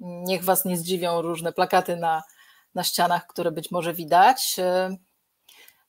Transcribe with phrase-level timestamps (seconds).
[0.00, 2.22] Niech Was nie zdziwią różne plakaty na,
[2.74, 4.56] na ścianach, które być może widać.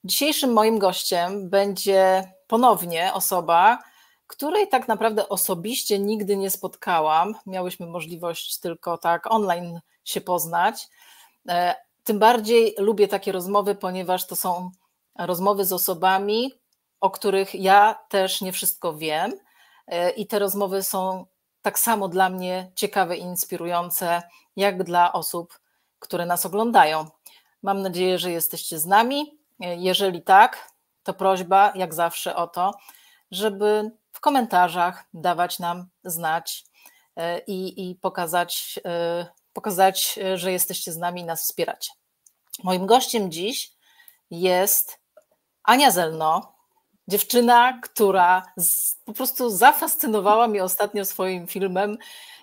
[0.04, 3.78] Dzisiejszym moim gościem będzie ponownie osoba,
[4.26, 7.34] której tak naprawdę osobiście nigdy nie spotkałam.
[7.46, 10.88] Miałyśmy możliwość tylko tak online się poznać.
[11.48, 11.74] E,
[12.04, 14.70] tym bardziej lubię takie rozmowy, ponieważ to są
[15.18, 16.52] rozmowy z osobami,
[17.00, 19.32] o których ja też nie wszystko wiem.
[19.86, 21.26] E, I te rozmowy są
[21.62, 24.22] tak samo dla mnie ciekawe i inspirujące,
[24.56, 25.58] jak dla osób,
[25.98, 27.06] które nas oglądają.
[27.62, 29.38] Mam nadzieję, że jesteście z nami.
[29.60, 32.74] E, jeżeli tak, to prośba, jak zawsze, o to,
[33.30, 36.64] żeby w komentarzach dawać nam znać
[37.16, 41.92] e, i, i pokazać, e, pokazać, że jesteście z nami i nas wspieracie.
[42.64, 43.72] Moim gościem dziś
[44.30, 44.98] jest
[45.62, 46.51] Ania Zelno,
[47.08, 51.98] dziewczyna, która z, po prostu zafascynowała mnie ostatnio swoim filmem,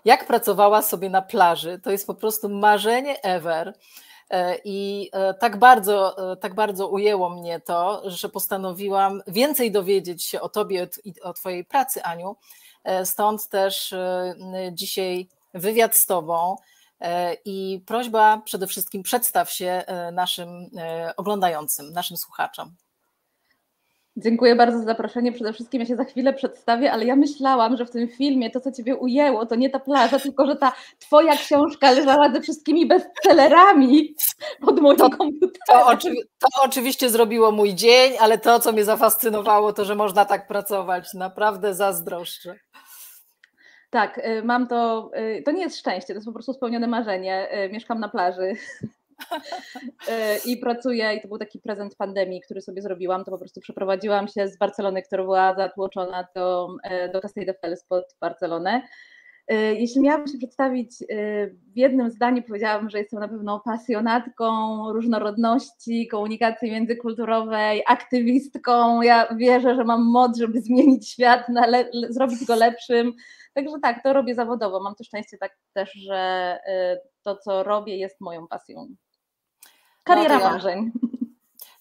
[0.05, 1.80] jak pracowała sobie na plaży.
[1.84, 3.73] To jest po prostu marzenie ever.
[4.30, 10.23] E, I e, tak bardzo, e, tak bardzo ujęło mnie to, że postanowiłam więcej dowiedzieć
[10.23, 12.36] się o Tobie i o Twojej pracy, Aniu.
[13.03, 13.94] Stąd też
[14.72, 16.55] dzisiaj wywiad z Tobą
[17.45, 20.70] i prośba przede wszystkim przedstaw się naszym
[21.17, 22.76] oglądającym, naszym słuchaczom.
[24.20, 25.31] Dziękuję bardzo za zaproszenie.
[25.31, 28.59] Przede wszystkim ja się za chwilę przedstawię, ale ja myślałam, że w tym filmie to,
[28.59, 32.88] co Ciebie ujęło, to nie ta plaża, tylko że ta Twoja książka leżała ze wszystkimi
[32.88, 34.16] bestsellerami
[34.61, 35.59] pod moim to, komputerem.
[35.67, 40.26] To, oczywi to oczywiście zrobiło mój dzień, ale to, co mnie zafascynowało, to, że można
[40.26, 41.14] tak pracować.
[41.14, 42.56] Naprawdę zazdroszczę.
[43.89, 45.11] Tak, y, mam to.
[45.39, 47.48] Y, to nie jest szczęście, to jest po prostu spełnione marzenie.
[47.66, 48.54] Y, mieszkam na plaży
[50.45, 54.28] I pracuję, i to był taki prezent pandemii, który sobie zrobiłam, to po prostu przeprowadziłam
[54.28, 58.81] się z Barcelony, która była zatłoczona do, e, do Castelldefels pod Barcelonę.
[59.48, 60.92] E, jeśli miałabym się przedstawić
[61.73, 64.48] w jednym zdaniu, powiedziałabym, że jestem na pewno pasjonatką
[64.94, 69.02] różnorodności, komunikacji międzykulturowej, aktywistką.
[69.02, 71.48] Ja wierzę, że mam moc, żeby zmienić świat,
[72.10, 73.14] zrobić go lepszym.
[73.54, 74.80] Także tak, to robię zawodowo.
[74.80, 76.60] Mam to szczęście tak też, że
[77.23, 78.88] to, co robię, jest moją pasją.
[80.04, 80.92] Kariera no, marzeń.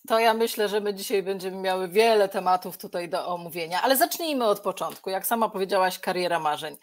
[0.09, 4.45] To ja myślę, że my dzisiaj będziemy miały wiele tematów tutaj do omówienia, ale zacznijmy
[4.45, 5.11] od początku.
[5.11, 6.77] Jak sama powiedziałaś, kariera marzeń.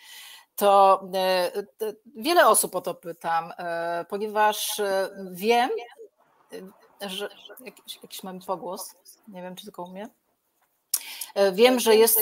[0.56, 1.52] To e,
[2.16, 5.70] wiele osób o to pytam, e, ponieważ e, wiem,
[7.02, 7.30] że
[7.60, 8.96] jakiś, jakiś mamy pogłos.
[9.28, 10.10] Nie wiem, czy tylko u mnie.
[11.54, 12.20] Wiem, że jest.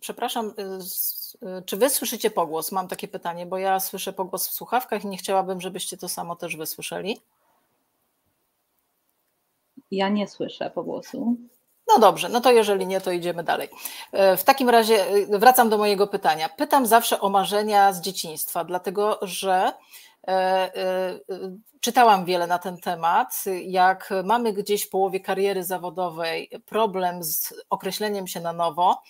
[0.00, 0.54] Przepraszam,
[1.66, 2.72] czy wy słyszycie pogłos?
[2.72, 6.36] Mam takie pytanie, bo ja słyszę pogłos w słuchawkach i nie chciałabym, żebyście to samo
[6.36, 7.20] też wysłyszeli.
[9.90, 11.36] Ja nie słyszę pogłosu.
[11.88, 13.68] No dobrze, no to jeżeli nie, to idziemy dalej.
[14.12, 16.48] E, w takim razie e, wracam do mojego pytania.
[16.48, 19.72] Pytam zawsze o marzenia z dzieciństwa, dlatego że
[21.80, 23.44] czytałam wiele na ten temat.
[23.64, 29.02] Jak mamy gdzieś w połowie kariery zawodowej problem z określeniem się na nowo,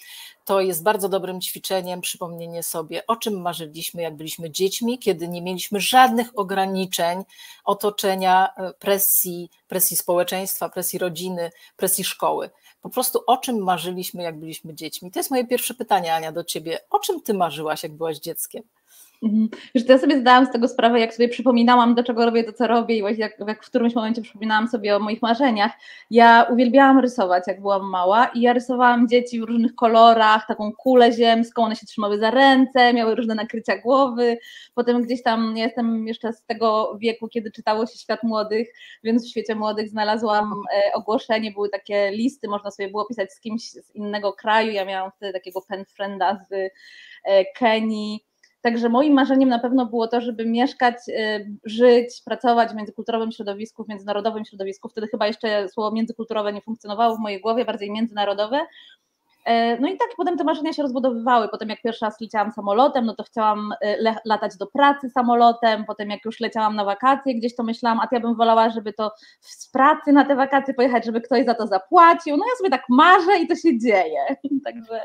[0.45, 5.43] to jest bardzo dobrym ćwiczeniem przypomnienie sobie, o czym marzyliśmy, jak byliśmy dziećmi, kiedy nie
[5.43, 7.25] mieliśmy żadnych ograniczeń,
[7.65, 12.51] otoczenia, e, presji, presji społeczeństwa, presji rodziny, presji szkoły.
[12.83, 15.11] Po prostu o czym marzyliśmy, jak byliśmy dziećmi.
[15.11, 16.81] To jest moje pierwsze pytanie, Ania, do ciebie.
[16.91, 18.63] O czym ty marzyłaś, jak byłaś dzieckiem?
[19.23, 19.49] Mhm.
[19.75, 22.67] Wiesz, ja sobie zdałam z tego sprawę, jak sobie przypominałam, do czego robię to, co
[22.67, 25.73] robię i właśnie jak, jak w którymś momencie przypominałam sobie o moich marzeniach.
[26.11, 31.13] Ja uwielbiałam rysować, jak byłam mała i ja rysowałam dzieci w różnych kolorach, taką kulę
[31.13, 34.39] ziemską, one się trzymały za ręce, miały różne nakrycia głowy.
[34.75, 38.69] Potem gdzieś tam, ja jestem jeszcze z tego wieku, kiedy czytało się Świat Młodych,
[39.05, 43.41] więc w Świecie Młodych znalazłam e, ogłoszenie, były takie listy, można sobie było pisać z
[43.41, 44.73] kimś z innego kraju.
[44.73, 46.73] Ja miałam wtedy takiego pen frienda z
[47.25, 48.25] e, Kenii,
[48.65, 53.85] Także moim marzeniem na pewno było to, żeby mieszkać, y, żyć, pracować w międzykulturowym środowisku,
[53.85, 54.89] w międzynarodowym środowisku.
[54.89, 58.67] Wtedy chyba jeszcze słowo międzykulturowe nie funkcjonowało w mojej głowie, bardziej międzynarodowe.
[59.45, 61.49] E, no i tak potem te marzenia się rozbudowywały.
[61.49, 65.85] Potem jak pierwszy raz leciałam samolotem, no to chciałam y, latać do pracy samolotem.
[65.85, 69.13] Potem jak już leciałam na wakacje, gdzieś to myślałam, a ja bym wolała, żeby to
[69.41, 72.37] z pracy na te wakacje pojechać, żeby ktoś za to zapłacił.
[72.37, 74.37] No ja sobie tak marzę i to się dzieje.
[74.65, 75.01] Także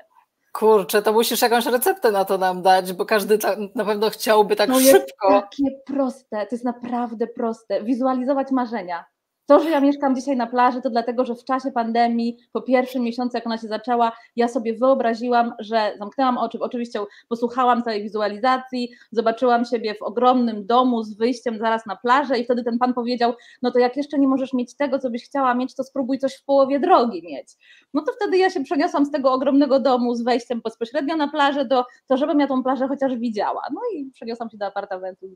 [0.53, 3.37] Kurczę, to musisz jakąś receptę na to nam dać, bo każdy
[3.75, 5.31] na pewno chciałby tak no szybko.
[5.31, 7.83] Jest takie proste, to jest naprawdę proste.
[7.83, 9.05] Wizualizować marzenia.
[9.49, 13.03] To, że ja mieszkam dzisiaj na plaży, to dlatego, że w czasie pandemii, po pierwszym
[13.03, 16.99] miesiącu, jak ona się zaczęła, ja sobie wyobraziłam, że zamknęłam oczy, oczywiście
[17.29, 22.63] posłuchałam całej wizualizacji, zobaczyłam siebie w ogromnym domu z wyjściem zaraz na plażę i wtedy
[22.63, 25.75] ten pan powiedział, no to jak jeszcze nie możesz mieć tego, co byś chciała mieć,
[25.75, 27.47] to spróbuj coś w połowie drogi mieć.
[27.93, 31.65] No to wtedy ja się przeniosłam z tego ogromnego domu z wejściem bezpośrednio na plażę
[31.65, 33.61] do to, żebym ja tą plażę chociaż widziała.
[33.73, 35.27] No i przeniosłam się do apartamentu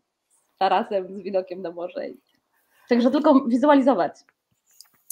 [0.59, 2.01] tarasem, z widokiem na morze.
[2.89, 4.13] Także tylko wizualizować.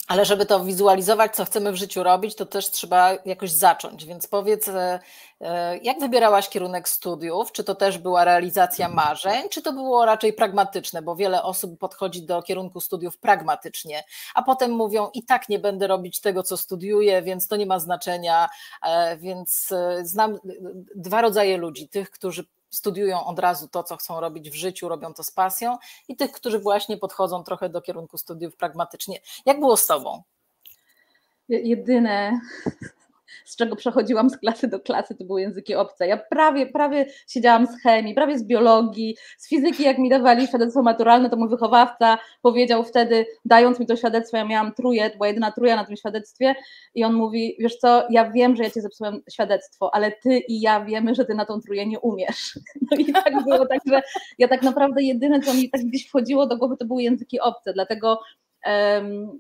[0.08, 4.06] Ale żeby to wizualizować, co chcemy w życiu robić, to też trzeba jakoś zacząć.
[4.06, 5.00] Więc powiedz, e,
[5.42, 7.52] e, jak wybierałaś kierunek studiów?
[7.52, 11.02] Czy to też była realizacja marzeń, czy to było raczej pragmatyczne?
[11.02, 14.04] Bo wiele osób podchodzi do kierunku studiów pragmatycznie,
[14.36, 17.80] a potem mówią: I tak nie będę robić tego, co studiuję, więc to nie ma
[17.80, 18.50] znaczenia.
[18.84, 20.38] E, więc znam
[20.96, 25.14] dwa rodzaje ludzi: tych, którzy studiują od razu to, co chcą robić w życiu, robią
[25.14, 25.78] to z pasją,
[26.08, 29.22] i tych, którzy właśnie podchodzą trochę do kierunku studiów pragmatycznie.
[29.46, 30.24] Jak było z Tobą?
[31.50, 32.42] Jedyne,
[33.46, 36.08] z czego przechodziłam z klasy do klasy, to były języki obce.
[36.08, 40.84] Ja prawie, prawie siedziałam z chemii, prawie z biologii, z fizyki, jak mi dawali świadectwo
[40.84, 45.52] maturalne, to mój wychowawca powiedział wtedy, dając mi to świadectwo, ja miałam truje, była jedyna
[45.52, 46.56] truja na tym świadectwie
[46.96, 50.62] i on mówi, wiesz co, ja wiem, że ja ci zepsułem świadectwo, ale ty i
[50.62, 52.60] ja wiemy, że ty na tą truję nie umiesz.
[52.92, 54.02] No i tak było, także
[54.38, 57.74] ja tak naprawdę jedyne, co mi tak gdzieś wchodziło do głowy, to były języki obce,
[57.74, 58.20] dlatego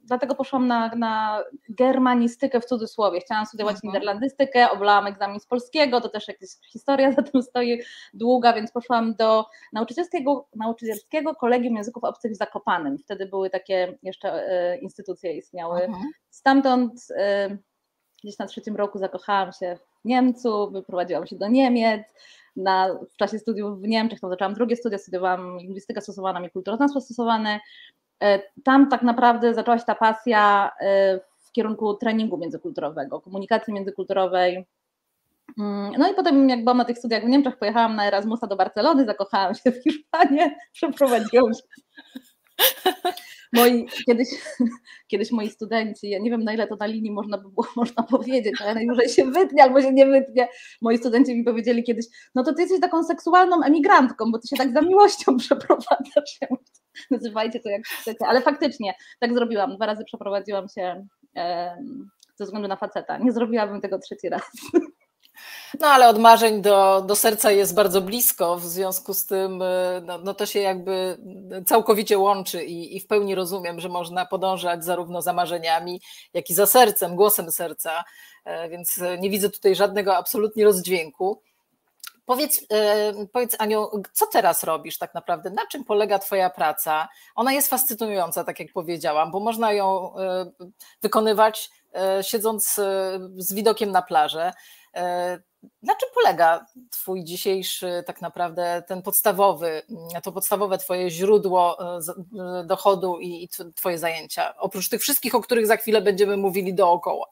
[0.03, 3.19] Dlatego poszłam na, na germanistykę w cudzysłowie.
[3.19, 3.93] Chciałam studiować mhm.
[3.93, 7.81] niderlandystykę, oblałam egzamin z polskiego, to też jakaś historia za tym stoi
[8.13, 12.97] długa, więc poszłam do nauczycielskiego, nauczycielskiego kolegium języków obcych w Zakopanem.
[12.97, 15.81] Wtedy były takie jeszcze e, instytucje istniały.
[15.81, 16.11] Mhm.
[16.29, 17.57] Stamtąd e,
[18.23, 22.01] gdzieś na trzecim roku zakochałam się w Niemcu, wyprowadziłam się do Niemiec.
[22.55, 27.01] Na, w czasie studiów w Niemczech, to zaczęłam drugie studia, studiowałam lingwistykę stosowaną i kulturoznawstwo
[27.01, 27.59] stosowane.
[28.21, 34.65] E, tam tak naprawdę zaczęła się ta pasja e, w kierunku treningu międzykulturowego, komunikacji międzykulturowej.
[35.59, 38.55] Mm, no i potem, jak byłam na tych studiach w Niemczech, pojechałam na Erasmusa do
[38.55, 40.39] Barcelony, zakochałam się w Hiszpanii,
[40.73, 41.61] przeprowadziłam się.
[43.53, 44.27] Moi, kiedyś,
[45.11, 48.03] kiedyś moi studenci, ja nie wiem na ile to na linii można by było można
[48.03, 50.47] powiedzieć, ale najwyżej się wytnie albo się nie wytnie.
[50.81, 54.55] Moi studenci mi powiedzieli kiedyś, no to ty jesteś taką seksualną emigrantką, bo ty się
[54.55, 56.39] tak za miłością przeprowadzasz.
[57.11, 59.75] Nazywajcie to jak chcecie, ale faktycznie tak zrobiłam.
[59.75, 61.05] Dwa razy przeprowadziłam się
[62.35, 63.17] ze względu na faceta.
[63.17, 64.41] Nie zrobiłabym tego trzeci raz.
[65.79, 70.01] No ale od marzeń do, do serca jest bardzo blisko, w związku z tym y,
[70.05, 71.17] no, no to się jakby
[71.65, 76.01] całkowicie łączy i, i, w pełni rozumiem, że można podążać zarówno za marzeniami,
[76.33, 78.03] jak i za sercem, głosem serca,
[78.45, 81.41] e, więc nie widzę tutaj żadnego absolutnie rozdźwięku.
[82.25, 85.49] Powiedz, e, powiedz Aniu, co teraz robisz tak naprawdę?
[85.49, 87.09] Na czym polega Twoja praca?
[87.35, 90.51] Ona jest fascynująca, tak jak powiedziałam, bo można ją e,
[91.01, 91.69] wykonywać
[92.21, 92.79] siedząc
[93.37, 94.53] z widokiem na plażę.
[95.83, 99.81] Na czym polega Twój dzisiejszy, tak naprawdę, ten podstawowy,
[100.23, 101.77] to podstawowe Twoje źródło
[102.65, 104.57] dochodu i Twoje zajęcia?
[104.57, 107.27] Oprócz tych wszystkich, o których za chwilę będziemy mówili dookoła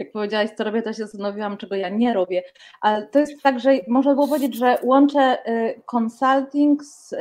[0.00, 2.42] jak powiedziałaś, co robię, to się zastanowiłam, czego ja nie robię.
[2.80, 7.16] Ale to jest tak, że można było powiedzieć, że łączę y, consulting z, y,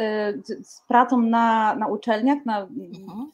[0.64, 3.32] z pracą na, na uczelniach, na, mhm.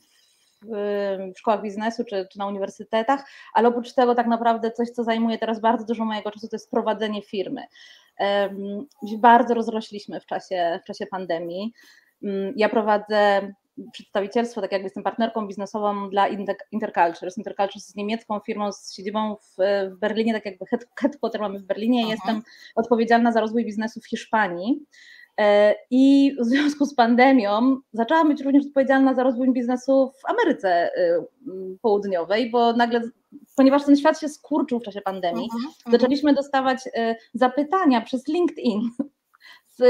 [1.34, 5.38] w szkołach biznesu czy, czy na uniwersytetach, ale oprócz tego tak naprawdę coś, co zajmuje
[5.38, 7.64] teraz bardzo dużo mojego czasu, to jest prowadzenie firmy.
[9.18, 11.74] Bardzo rozrośliśmy w czasie, w czasie pandemii.
[12.24, 13.54] Mm, ja prowadzę
[13.92, 16.28] przedstawicielstwo, tak jakby jestem partnerką biznesową dla
[16.72, 17.38] Intercultures.
[17.38, 19.56] Intercultures jest niemiecką firmą z siedzibą w,
[19.92, 20.66] w Berlinie, tak jakby
[21.02, 22.02] headquarter mamy w Berlinie.
[22.04, 22.12] Aha.
[22.12, 22.42] Jestem
[22.76, 24.86] odpowiedzialna za rozwój biznesu w Hiszpanii.
[25.40, 30.70] E, I w związku z pandemią zaczęłam być również odpowiedzialna za rozwój biznesu w Ameryce
[30.70, 31.24] e,
[31.82, 33.02] Południowej, bo nagle,
[33.56, 38.28] ponieważ ten świat się skurczył w czasie pandemii, uh -huh, zaczęliśmy dostawać e, zapytania przez
[38.28, 38.82] LinkedIn
[39.78, 39.82] z,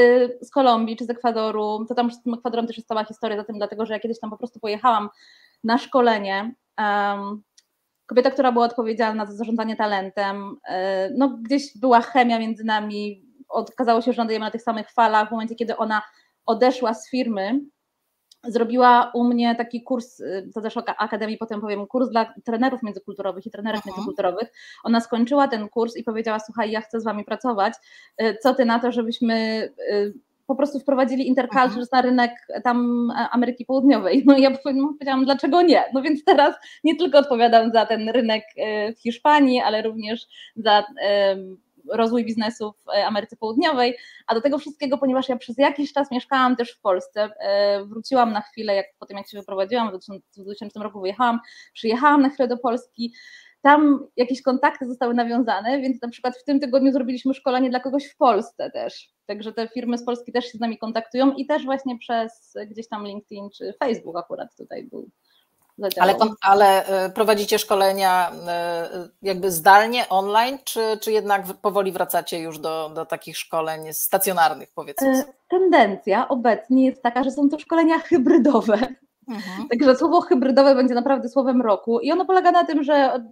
[0.47, 1.85] z Kolumbii czy z Ekwadoru.
[1.89, 4.19] To tam z tym Ekwadorem też jest cała historia za tym, dlatego że ja kiedyś
[4.19, 5.09] tam po prostu pojechałam
[5.63, 6.55] na szkolenie.
[6.77, 7.43] Um,
[8.05, 14.01] kobieta, która była odpowiedzialna za zarządzanie talentem, e, no gdzieś była chemia między nami, okazało
[14.01, 15.27] się, że nadajemy na tych samych falach.
[15.27, 16.01] W momencie, kiedy ona
[16.45, 17.59] odeszła z firmy,
[18.47, 22.83] zrobiła u mnie taki kurs, y, to też o Akademii potem powiem, kurs dla trenerów
[22.83, 23.89] międzykulturowych i trenerek Aha.
[23.89, 24.51] międzykulturowych.
[24.83, 27.73] Ona skończyła ten kurs i powiedziała, słuchaj, ja chcę z wami pracować,
[28.21, 30.13] y, co ty na to, żebyśmy y,
[30.47, 32.31] po prostu wprowadzili interculture na rynek
[32.63, 34.23] tam Ameryki Południowej.
[34.25, 35.83] No i ja powiedziałam, dlaczego nie?
[35.93, 38.43] No więc teraz nie tylko odpowiadam za ten rynek
[38.97, 40.83] w Hiszpanii, ale również za
[41.91, 46.55] rozwój biznesu w Ameryce Południowej, a do tego wszystkiego, ponieważ ja przez jakiś czas mieszkałam
[46.55, 47.29] też w Polsce,
[47.85, 51.39] wróciłam na chwilę, jak po tym jak się wyprowadziłam, w 2000 roku wyjechałam,
[51.73, 53.13] przyjechałam na chwilę do Polski,
[53.61, 58.05] tam jakieś kontakty zostały nawiązane, więc na przykład w tym tygodniu zrobiliśmy szkolenie dla kogoś
[58.07, 59.09] w Polsce też.
[59.25, 62.87] Także te firmy z Polski też się z nami kontaktują i też właśnie przez gdzieś
[62.87, 65.09] tam LinkedIn czy Facebook akurat tutaj był.
[65.99, 68.89] Ale, ale e, prowadzicie szkolenia e,
[69.21, 75.07] jakby zdalnie, online, czy, czy jednak powoli wracacie już do, do takich szkoleń stacjonarnych, powiedzmy?
[75.07, 78.77] E, tendencja obecnie jest taka, że są to szkolenia hybrydowe.
[79.27, 79.67] Mhm.
[79.69, 83.23] Także słowo hybrydowe będzie naprawdę słowem roku i ono polega na tym, że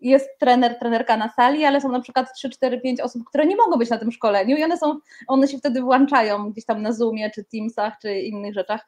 [0.00, 3.56] jest trener, trenerka na sali, ale są na przykład 3, 4, 5 osób, które nie
[3.56, 6.92] mogą być na tym szkoleniu i one są, one się wtedy włączają gdzieś tam na
[6.92, 8.86] Zoomie, czy Teamsach, czy innych rzeczach.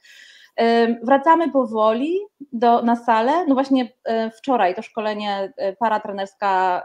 [1.03, 2.19] Wracamy powoli
[2.53, 3.47] do, na salę.
[3.47, 6.85] No właśnie e, wczoraj to szkolenie e, paratrenerska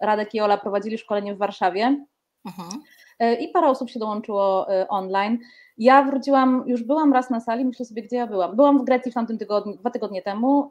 [0.00, 2.04] Radek i Ola prowadzili szkolenie w Warszawie.
[2.46, 2.82] Mhm.
[3.18, 5.38] E, I parę osób się dołączyło online.
[5.78, 8.56] Ja wróciłam, już byłam raz na sali, myślę sobie, gdzie ja byłam.
[8.56, 10.70] Byłam w Grecji w tamtym tygodniu, dwa tygodnie temu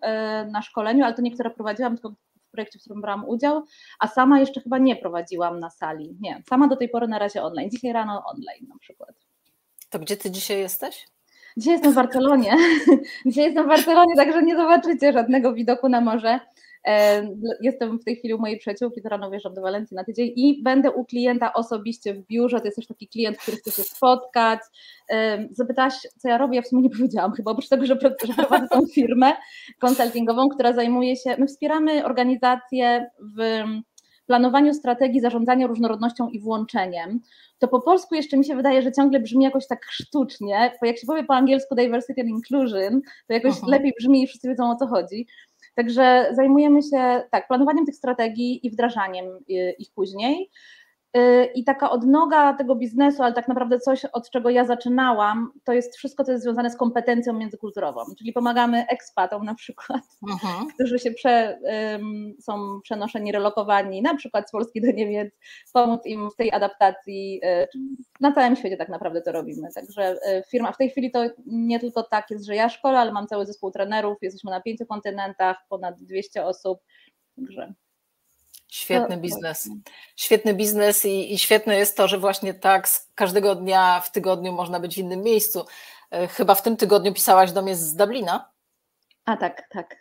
[0.51, 3.63] na szkoleniu, ale to niektóre prowadziłam, tylko w projekcie, w którym brałam udział,
[4.00, 6.17] a sama jeszcze chyba nie prowadziłam na sali.
[6.22, 7.69] Nie, sama do tej pory na razie online.
[7.69, 9.10] Dzisiaj rano online na przykład.
[9.89, 11.12] To gdzie ty dzisiaj jesteś?
[11.57, 12.55] Dzisiaj jestem w Barcelonie.
[13.25, 16.39] Dzisiaj jestem w Barcelonie, także nie zobaczycie żadnego widoku na morze.
[16.88, 17.27] E,
[17.62, 20.63] jestem w tej chwili u mojej przyjaciółki, to rano wjeżdżam do Walencji na tydzień i
[20.63, 22.60] będę u klienta osobiście w biurze.
[22.60, 24.60] To jest też taki klient, który chce się spotkać.
[25.10, 26.55] E, zapytałaś, co ja robię?
[26.55, 29.33] Ja w sumie nie powiedziałam chyba, oprócz tego, że, prowadzę tą firmę
[29.79, 33.63] konsultingową, która zajmuje się, my wspieramy organizacje w
[34.25, 37.20] planowaniu strategii zarządzania różnorodnością i włączeniem,
[37.60, 40.98] to po polsku jeszcze mi się wydaje, że ciągle brzmi jakoś tak sztucznie, bo jak
[40.98, 43.68] się powie po angielsku diversity and inclusion, to jakoś uh-huh.
[43.68, 45.27] lepiej brzmi i wszyscy wiedzą o co chodzi.
[45.75, 50.50] Także zajmujemy się tak, planowaniem tych strategii i wdrażaniem y, ich później.
[51.17, 55.74] Y, I taka odnoga tego biznesu, ale tak naprawdę coś, od czego ja zaczynałam, to
[55.74, 58.01] jest wszystko, co jest związane z kompetencją międzykulturową.
[58.17, 60.67] Czyli pomagamy ekspatom na przykład, uh-huh.
[60.74, 65.34] którzy się prze, um, są przenoszeni, relokowani na przykład z Polski do Niemiec,
[65.74, 67.41] pomóc im w tej adaptacji.
[67.46, 67.67] Y,
[68.20, 69.67] na całym świecie tak naprawdę to robimy.
[69.75, 73.12] Także y, firma, w tej chwili to nie tylko tak jest, że ja szkolę, ale
[73.12, 76.79] mam cały zespół trenerów, jesteśmy na pięciu kontynentach, ponad 200 osób.
[77.36, 77.74] Także
[78.74, 79.70] Świetny biznes.
[80.15, 84.53] Świetny biznes i, i, świetne jest to, że właśnie tak z każdego dnia w tygodniu
[84.53, 85.65] można być w innym miejscu.
[86.12, 88.51] E, chyba w tym tygodniu pisałaś do mnie z Dublina.
[89.25, 89.96] A tak, tak.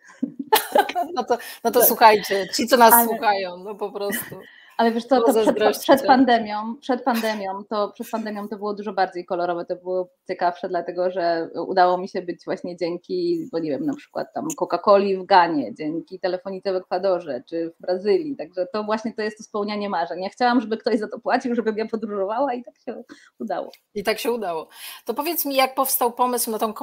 [1.15, 1.89] no to, no to tak.
[1.89, 3.07] słuchajcie, ci co nas Ale...
[3.07, 4.41] słuchają, no po prostu.
[4.83, 8.93] Ale wiesz co, to przed, przed, pandemią, przed pandemią, to przed pandemią to było dużo
[8.93, 13.71] bardziej kolorowe, to było ciekawsze, dlatego że udało mi się być właśnie dzięki, bo nie
[13.71, 18.67] wiem, na przykład tam Coca-Coli w Ganie, dzięki telefonice w Ekwadorze czy w Brazylii, także
[18.73, 20.23] to właśnie to jest to spełnianie marzeń.
[20.23, 23.03] Ja chciałam, żeby ktoś za to płacił, żebym ja podróżowała i tak się
[23.41, 23.71] udało.
[23.95, 24.69] I tak się udało.
[25.05, 26.75] To powiedz mi, jak powstał pomysł na tą,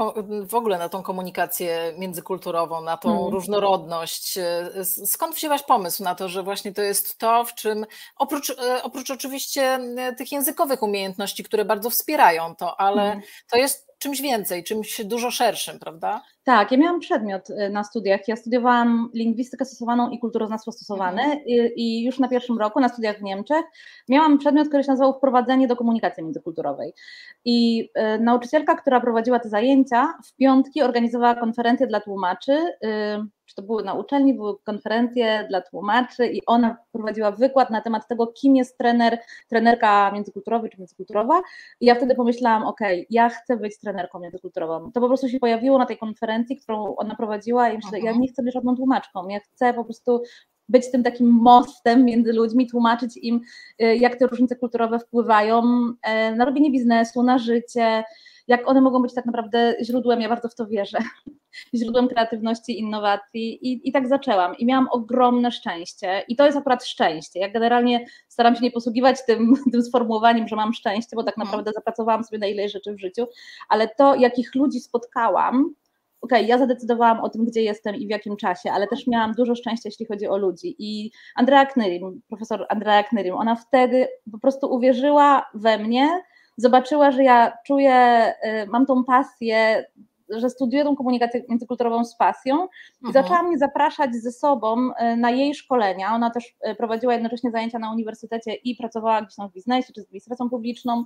[0.47, 3.33] w ogóle na tą komunikację międzykulturową, na tą hmm.
[3.33, 4.39] różnorodność?
[5.05, 7.85] Skąd wzięłaś pomysł na to, że właśnie to jest to, w czym
[8.15, 9.61] oprócz, e, oprócz oczywiście
[9.97, 13.21] e, tych językowych umiejętności, które bardzo wspierają to, ale mhm.
[13.51, 16.23] to jest czymś więcej, czymś dużo szerszym, prawda?
[16.43, 18.27] Tak, ja miałam przedmiot e, na studiach.
[18.27, 21.39] Ja studiowałam lingwistykę stosowaną i kulturoznawstwo stosowane mhm.
[21.45, 23.65] i, i, już na pierwszym roku na studiach w Niemczech
[24.09, 26.93] miałam przedmiot, który się nazywał Wprowadzenie do komunikacji międzykulturowej.
[27.45, 32.53] I y, nauczycielka, która prowadziła te zajęcia, w piątki organizowała konferencję dla tłumaczy.
[32.83, 37.81] Y, czy to były na uczelni, były konferencje dla tłumaczy i ona prowadziła wykład na
[37.81, 41.41] temat tego, kim jest trener, trenerka międzykulturowa czy międzykulturowa.
[41.79, 42.79] I ja wtedy pomyślałam, ok,
[43.09, 44.91] ja chcę być trenerką międzykulturową.
[44.91, 48.27] To po prostu się pojawiło na tej konferencji, którą ona prowadziła i myślę, ja nie
[48.27, 50.21] chcę być żadną tłumaczką, ja chcę po prostu
[50.69, 53.41] być tym takim mostem między ludźmi, tłumaczyć im,
[53.81, 58.03] y, jak te różnice kulturowe wpływają y, na robienie biznesu, na życie,
[58.49, 60.97] jak one mogą być tak naprawdę źródłem, ja bardzo w to wierzę,
[61.77, 66.85] źródłem kreatywności, innowacji i, i tak zaczęłam i miałam ogromne szczęście i to jest akurat
[66.85, 67.39] szczęście.
[67.39, 71.47] Ja generalnie staram się nie posługiwać tym, tym sformułowaniem, że mam szczęście, bo tak mhm.
[71.47, 73.27] naprawdę zapracowałam sobie na ile rzeczy w życiu,
[73.69, 75.73] ale to, jakich ludzi spotkałam,
[76.21, 79.33] okej, okay, ja zadecydowałam o tym, gdzie jestem i w jakim czasie, ale też miałam
[79.33, 80.75] dużo szczęścia, jeśli chodzi o ludzi.
[80.79, 86.21] I Andrea Knyrim, profesor Andrea Knyrim, ona wtedy po prostu uwierzyła we mnie,
[86.57, 88.27] zobaczyła, że ja czuję,
[88.63, 89.85] y, mam tą pasję,
[90.29, 92.67] że studiuję tą komunikację międzykulturową z pasją
[93.01, 93.13] i mhm.
[93.13, 96.15] zaczęła mnie zapraszać ze sobą y, na jej szkolenia.
[96.15, 100.01] Ona też y, prowadziła jednocześnie zajęcia na uniwersytecie i pracowała gdzieś tam w biznesie czy
[100.01, 101.05] z administracją publiczną.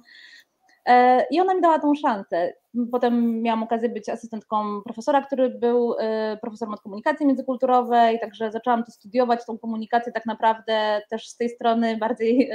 [0.86, 2.54] E, I ona mi dała tą szansę.
[2.92, 8.84] Potem miałam okazję być asystentką profesora, który był e, profesorem od komunikacji międzykulturowej, także zaczęłam
[8.84, 12.52] to studiować, tą komunikację tak naprawdę też z tej strony bardziej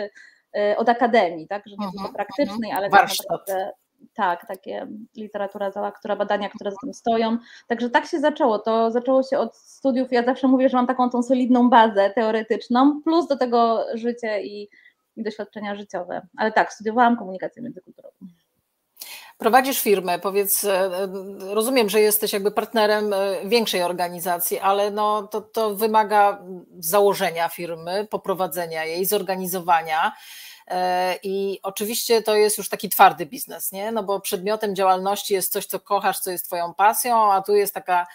[0.56, 3.72] e, od akademii, tak, że nie tylko mhm, praktycznej, ale tak naprawdę
[4.14, 7.38] tak, takie literatura cała, która badania, które za tym stoją.
[7.66, 8.58] Także tak się zaczęło.
[8.58, 10.12] To zaczęło się od studiów.
[10.12, 14.68] Ja zawsze mówię, że mam taką tą solidną bazę teoretyczną, plus do tego życie i,
[15.18, 16.26] i doświadczenia życiowe.
[16.36, 18.16] Ale tak, studiowałam komunikację międzykulturową.
[19.38, 21.08] Prowadzisz firmę, powiedz, e, e,
[21.54, 26.42] rozumiem, że jesteś jakby partnerem e, większej organizacji, ale no to, to wymaga
[26.78, 30.12] założenia firmy, poprowadzenia jej, zorganizowania.
[31.22, 33.92] I oczywiście to jest już taki twardy biznes, nie?
[33.92, 37.74] No bo przedmiotem działalności jest coś, co kochasz, co jest Twoją pasją, a tu jest
[37.74, 38.06] taka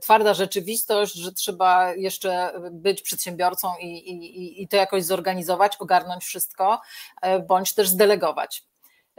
[0.00, 6.80] twarda rzeczywistość, że trzeba jeszcze być przedsiębiorcą i, i, i to jakoś zorganizować, ogarnąć wszystko,
[7.48, 8.70] bądź też zdelegować.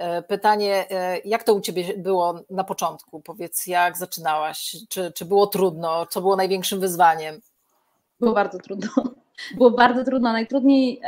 [0.01, 3.21] E, pytanie, e, jak to u Ciebie było na początku?
[3.21, 4.75] Powiedz, jak zaczynałaś?
[4.89, 6.05] Czy, czy było trudno?
[6.05, 7.41] Co było największym wyzwaniem?
[8.19, 8.89] Było bardzo trudno.
[9.55, 10.31] Było bardzo trudno.
[10.31, 11.01] Najtrudniej,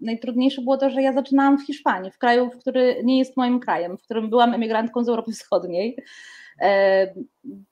[0.00, 3.96] najtrudniejsze było to, że ja zaczynałam w Hiszpanii, w kraju, który nie jest moim krajem,
[3.96, 5.96] w którym byłam emigrantką z Europy Wschodniej.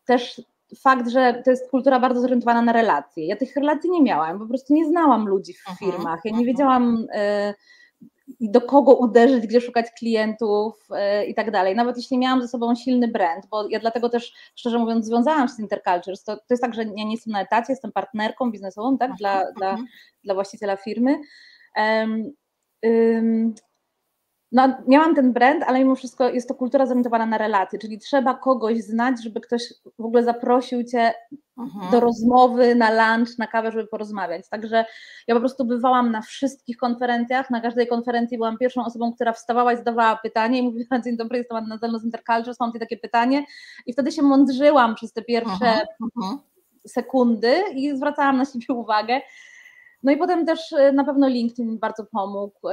[0.06, 0.42] Też
[0.82, 3.26] fakt, że to jest kultura bardzo zorientowana na relacje.
[3.26, 6.20] Ja tych relacji nie miałam, po prostu nie znałam ludzi w mhm, firmach.
[6.24, 6.46] Ja nie mhm.
[6.46, 7.54] wiedziałam e,
[8.40, 11.74] do kogo uderzyć, gdzie szukać klientów e, i tak dalej.
[11.74, 15.54] Nawet jeśli miałam ze sobą silny brand, bo ja dlatego też, szczerze mówiąc, związałam się
[15.54, 18.98] z Intercultures, to, to jest tak, że ja nie jestem na etacie, jestem partnerką biznesową
[18.98, 19.86] tak, dla, dla, mhm.
[20.24, 21.18] dla właściciela firmy.
[21.76, 22.32] Um,
[22.82, 23.54] um,
[24.52, 28.34] no, miałam ten brand, ale mimo wszystko jest to kultura zorientowana na relacje, czyli trzeba
[28.34, 31.14] kogoś znać, żeby ktoś w ogóle zaprosił cię
[31.58, 31.90] mhm.
[31.90, 34.48] do rozmowy, na lunch, na kawę, żeby porozmawiać.
[34.48, 34.84] Także
[35.26, 39.72] ja po prostu bywałam na wszystkich konferencjach, na każdej konferencji byłam pierwszą osobą, która wstawała
[39.72, 43.44] i zadawała pytanie i mówiła, dzień dobry, jestem Anna Zelno z Intercultures, mam takie pytanie
[43.86, 45.86] i wtedy się mądrzyłam przez te pierwsze mhm.
[46.16, 46.38] mhm.
[46.86, 49.20] sekundy i zwracałam na siebie uwagę.
[50.02, 52.68] No i potem też e, na pewno LinkedIn bardzo pomógł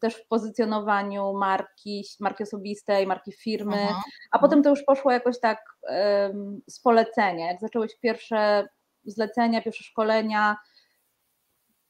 [0.00, 3.82] też w pozycjonowaniu marki, marki osobistej, marki firmy, Aha.
[3.82, 4.02] Mhm.
[4.30, 7.46] a potem to już poszło jakoś tak um, z polecenia.
[7.46, 8.68] Jak zaczęły się pierwsze
[9.04, 10.56] zlecenia, pierwsze szkolenia,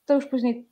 [0.05, 0.69] to już później,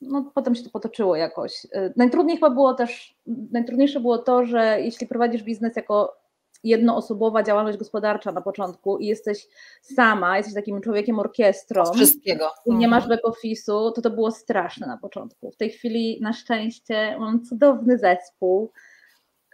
[0.00, 1.64] no potem się to potoczyło jakoś.
[1.64, 6.21] Y, najtrudniej chyba było też, najtrudniejsze było to, że jeśli prowadzisz biznes jako
[6.64, 9.48] jednoosobowa działalność gospodarcza na początku i jesteś
[9.82, 12.50] sama, jesteś takim człowiekiem orkiestrą wszystkiego.
[12.66, 13.18] i nie masz mhm.
[13.18, 15.50] back office'u, to to było straszne na początku.
[15.50, 18.72] W tej chwili na szczęście mam cudowny zespół.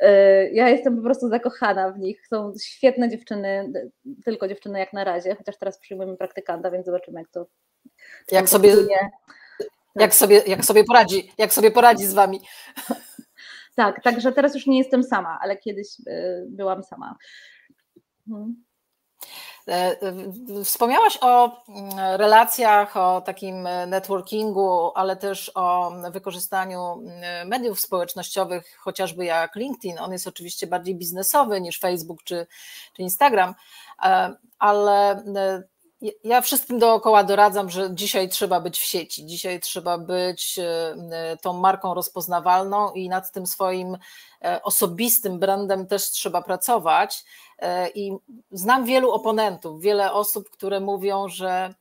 [0.03, 0.07] Y,
[0.53, 2.27] ja jestem po prostu zakochana w nich.
[2.27, 3.73] Są świetne dziewczyny,
[4.25, 7.47] tylko dziewczyny jak na razie, chociaż teraz przyjmujemy praktykanta, więc zobaczymy, jak to.
[8.33, 8.75] Jak sobie,
[9.94, 12.40] jak, sobie, jak sobie poradzi, jak sobie poradzi z wami.
[13.79, 17.17] Tak, także teraz już nie jestem sama, ale kiedyś y, byłam sama.
[19.69, 19.97] E,
[20.64, 29.25] wspomniałaś o mm, relacjach, o takim networkingu, ale też o wykorzystaniu mm, mediów społecznościowych, chociażby
[29.25, 29.99] jak LinkedIn.
[29.99, 32.47] On jest oczywiście bardziej biznesowy niż Facebook czy,
[32.93, 33.55] czy Instagram,
[34.03, 35.62] e, ale e,
[36.24, 41.52] ja wszystkim dookoła doradzam, że dzisiaj trzeba być w sieci, dzisiaj trzeba być e, tą
[41.52, 43.98] marką rozpoznawalną i nad tym swoim
[44.44, 47.24] e, osobistym brandem też trzeba pracować.
[47.58, 48.16] E, I
[48.50, 51.74] znam wielu oponentów, wiele osób, które mówią, że,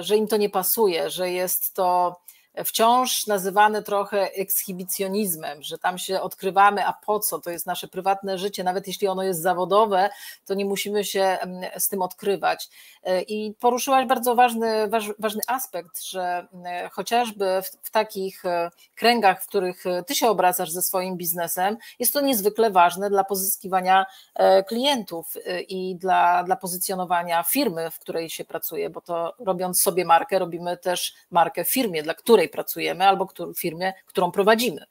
[0.00, 2.16] że im to nie pasuje, że jest to
[2.64, 7.38] wciąż nazywane trochę ekshibicjonizmem, że tam się odkrywamy, a po co?
[7.38, 10.10] To jest nasze prywatne życie, nawet jeśli ono jest zawodowe,
[10.46, 11.38] to nie musimy się
[11.78, 12.68] z tym odkrywać.
[13.02, 16.46] E, I poruszyłaś bardzo ważny, ważny aspekt, że
[16.92, 22.12] chociażby w, w takich e, kręgach, w których ty się obracasz ze swoim biznesem, jest
[22.12, 25.34] to niezwykle ważne dla pozyskiwania e, klientów
[25.68, 30.76] i dla, dla pozycjonowania firmy, w której się pracuje, bo to robiąc sobie markę, robimy
[30.76, 34.86] też markę firmie, dla której pracujemy albo firmie, którą prowadzimy.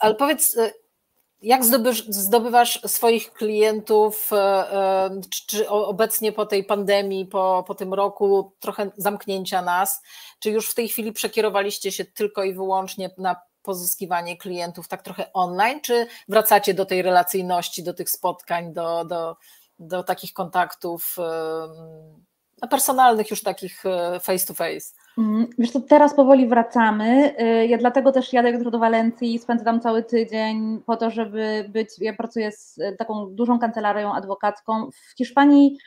[0.00, 0.72] Ale powiedz, e,
[1.42, 1.64] jak
[2.08, 8.90] zdobywasz, swoich klientów, e, czy, czy, obecnie po tej pandemii, po, po tym roku trochę
[8.96, 10.02] zamknięcia nas,
[10.38, 15.32] czy już w tej chwili przekierowaliście się tylko i wyłącznie na pozyskiwanie klientów tak trochę
[15.32, 19.36] online, czy wracacie do tej relacyjności, do tych spotkań, do, do,
[19.78, 21.16] do takich kontaktów
[22.66, 23.82] personalnych, już takich
[24.20, 24.94] face to face?
[25.18, 27.34] Mm, wiesz to teraz powoli wracamy.
[27.40, 31.66] Y, ja dlatego też jadę jutro do Walencji, spędzę tam cały tydzień po to, żeby
[31.68, 31.88] być.
[32.00, 34.90] Ja pracuję z taką dużą kancelarią adwokacką.
[34.90, 35.78] W Hiszpanii E,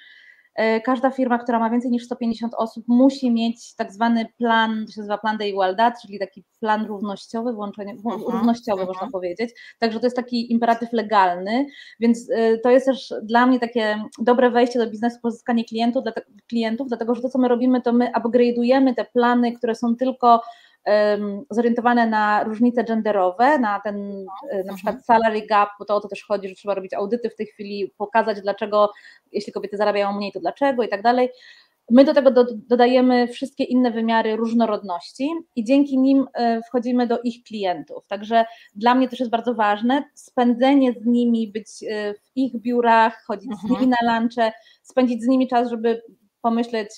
[0.84, 5.02] każda firma, która ma więcej niż 150 osób, musi mieć tak zwany plan, to się
[5.02, 8.96] nazywa plan de igualdad, czyli taki plan równościowy, włączenie, uh mhm, -huh, równościowy uh mhm.
[8.96, 9.02] -huh.
[9.02, 9.50] można powiedzieć.
[9.80, 11.66] Także to jest taki imperatyw legalny,
[12.00, 16.04] więc e, to jest też dla mnie takie dobre wejście do biznesu, pozyskanie klientów,
[16.50, 20.42] klientów dlatego że to, co my robimy, to my upgrade'ujemy te plany, które są tylko
[21.50, 24.76] zorientowane na różnice genderowe, na ten e, na mhm.
[24.76, 27.46] przykład salary gap, bo to o to też chodzi, że trzeba robić audyty w tej
[27.46, 28.92] chwili, pokazać dlaczego,
[29.32, 31.30] jeśli kobiety zarabiają mniej, to dlaczego i tak dalej.
[31.92, 37.20] My do tego do, dodajemy wszystkie inne wymiary różnorodności i dzięki nim e, wchodzimy do
[37.22, 38.08] ich klientów.
[38.08, 43.24] Także dla mnie też jest bardzo ważne spędzenie z nimi, być e, w ich biurach,
[43.28, 43.90] chodzić z nimi mhm.
[44.02, 46.02] na lunche, spędzić z nimi czas, żeby
[46.42, 46.90] pomyśleć,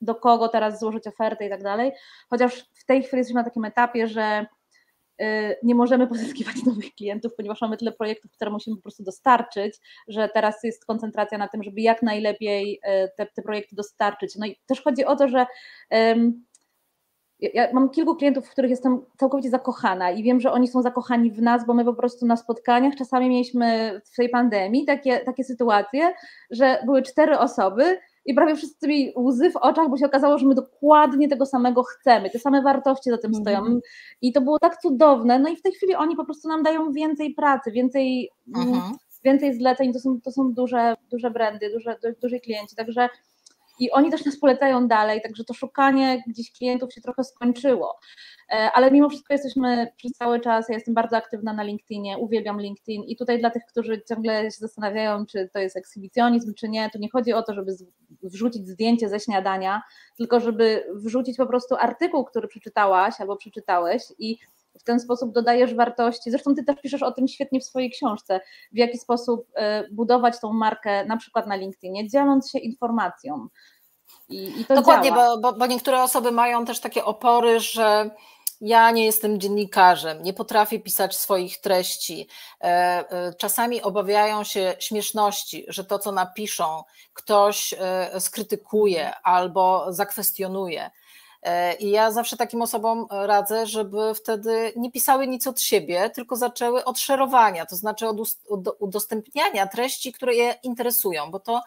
[0.00, 1.92] do kogo teraz złożyć ofertę i tak dalej.
[2.30, 4.46] Chociaż w tej chwili jesteśmy na takim etapie, że
[5.22, 5.24] y,
[5.62, 10.28] nie możemy pozyskiwać nowych klientów, ponieważ mamy tyle projektów, które musimy po prostu dostarczyć, że
[10.34, 14.36] teraz jest koncentracja na tym, żeby jak najlepiej y, te, te projekty dostarczyć.
[14.36, 15.46] No i też chodzi o to, że
[15.90, 16.44] um,
[17.40, 21.30] ja mam kilku klientów, w których jestem całkowicie zakochana i wiem, że oni są zakochani
[21.30, 25.44] w nas, bo my po prostu na spotkaniach czasami mieliśmy w tej pandemii takie, takie
[25.44, 26.14] sytuacje,
[26.50, 30.46] że były cztery osoby, i prawie wszyscy mieli łzy w oczach, bo się okazało, że
[30.46, 33.42] my dokładnie tego samego chcemy, te same wartości za tym mm.
[33.42, 33.80] stoją.
[34.22, 36.92] I to było tak cudowne, no i w tej chwili oni po prostu nam dają
[36.92, 38.80] więcej pracy, więcej, mm,
[39.24, 43.08] więcej zleceń, to są, to są duże, duże brandy, duże, duże klienci, także
[43.78, 47.98] i oni też nas polecają dalej, także to szukanie gdzieś klientów się trochę skończyło.
[48.50, 52.60] E, ale mimo wszystko jesteśmy przez cały czas, ja jestem bardzo aktywna na LinkedInie, uwielbiam
[52.60, 56.90] LinkedIn i tutaj dla tych, którzy ciągle się zastanawiają, czy to jest ekshibicjonizm, czy nie,
[56.90, 57.76] to nie chodzi o to, żeby
[58.22, 59.82] wrzucić zdjęcie ze śniadania,
[60.16, 64.38] tylko żeby wrzucić po prostu artykuł, który przeczytałaś albo przeczytałeś i
[64.78, 66.30] w ten sposób dodajesz wartości.
[66.30, 68.40] Zresztą ty też piszesz o tym świetnie w swojej książce,
[68.72, 73.48] w jaki sposób e, budować tą markę na przykład na LinkedInie, dzieląc się informacją.
[74.28, 78.10] I, i to Dokładnie, bo, bo, bo niektóre osoby mają też takie opory, że
[78.60, 82.28] ja nie jestem dziennikarzem, nie potrafię pisać swoich treści.
[82.60, 87.74] E, e, czasami obawiają się śmieszności, że to, co napiszą, ktoś
[88.18, 90.90] skrytykuje albo zakwestionuje.
[91.80, 96.84] I ja zawsze takim osobom radzę, żeby wtedy nie pisały nic od siebie, tylko zaczęły
[96.84, 98.16] od szerowania, to znaczy od
[98.78, 101.62] udostępniania treści, które je interesują, bo to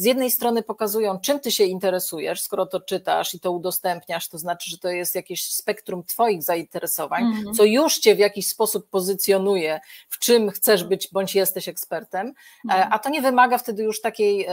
[0.00, 4.38] z jednej strony pokazują, czym ty się interesujesz, skoro to czytasz i to udostępniasz, to
[4.38, 7.54] znaczy, że to jest jakieś spektrum twoich zainteresowań, mm.
[7.54, 12.32] co już cię w jakiś sposób pozycjonuje, w czym chcesz być bądź jesteś ekspertem,
[12.70, 12.88] mm.
[12.90, 14.46] a to nie wymaga wtedy już takiej,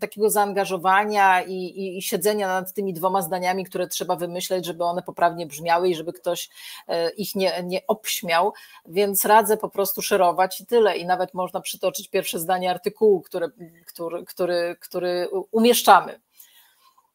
[0.00, 5.02] takiego zaangażowania i, i, i siedzenia nad tymi dwoma zdaniami, które trzeba wymyśleć, żeby one
[5.02, 6.48] poprawnie brzmiały i żeby ktoś
[6.88, 8.52] e, ich nie, nie obśmiał,
[8.86, 13.48] więc radzę po prostu szerować i tyle i nawet można przytoczyć pierwsze zdanie artykułu, które,
[13.86, 16.20] który, który, który umieszczamy.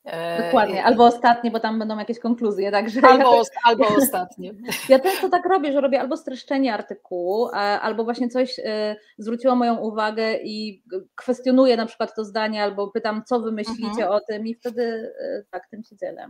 [0.06, 3.02] E, Dokładnie, albo ostatnie, bo tam będą jakieś konkluzje, także.
[3.04, 4.54] Albo, ja albo ostatnie.
[4.90, 7.50] Ja często tak robię, że robię albo streszczenie artykułu,
[7.82, 10.84] albo właśnie coś e, zwróciło moją uwagę i
[11.16, 14.12] kwestionuję na przykład to zdanie, albo pytam, co wy myślicie mhm.
[14.12, 16.28] o tym, i wtedy e, tak tym się dzielę.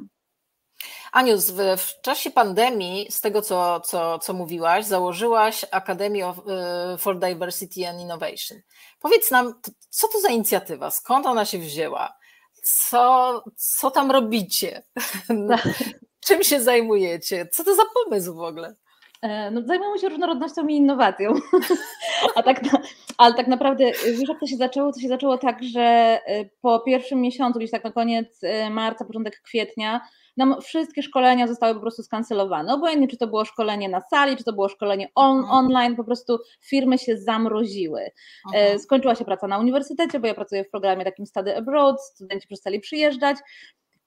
[1.12, 6.38] Aniu, w, w, czasie pandemii, z tego co, co, co mówiłaś, założyłaś Academy of,
[6.98, 8.58] for Diversity and Innovation.
[9.00, 12.18] Powiedz nam, co to za inicjatywa, skąd ona się wzięła,
[12.64, 14.84] co, co tam robicie,
[16.28, 18.76] czym się zajmujecie, co to za pomysł w ogóle?
[19.22, 21.34] E, no, zajmujemy się różnorodnością i innowacją.
[22.36, 22.62] A tak,
[23.18, 24.94] ale tak naprawdę, wiesz jak to się zaczęło?
[24.94, 29.06] To się zaczęło tak, że e, po pierwszym miesiącu, gdzieś tak na koniec e, marca,
[29.06, 30.02] początek kwietnia,
[30.38, 32.74] nam wszystkie szkolenia zostały po prostu skancelowane.
[32.74, 35.58] Obojętnie, czy to było szkolenie na sali, czy to było szkolenie on, mhm.
[35.58, 38.10] online, po prostu firmy się zamroziły.
[38.54, 38.80] Mhm.
[38.80, 42.80] Skończyła się praca na uniwersytecie, bo ja pracuję w programie takim Study Abroad, studenci przestali
[42.80, 43.38] przyjeżdżać.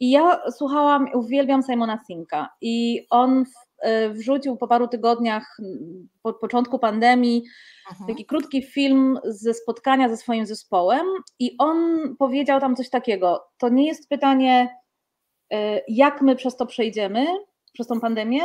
[0.00, 3.44] I ja słuchałam, uwielbiam Simona Sinka i on
[3.78, 5.56] E, wrzucił po paru tygodniach,
[6.22, 7.44] po początku pandemii,
[7.90, 8.04] Aha.
[8.08, 11.06] taki krótki film ze spotkania ze swoim zespołem
[11.38, 11.76] i on
[12.18, 14.87] powiedział tam coś takiego, to nie jest pytanie, e,
[15.88, 17.26] jak my przez to przejdziemy,
[17.72, 18.40] przez tą pandemię,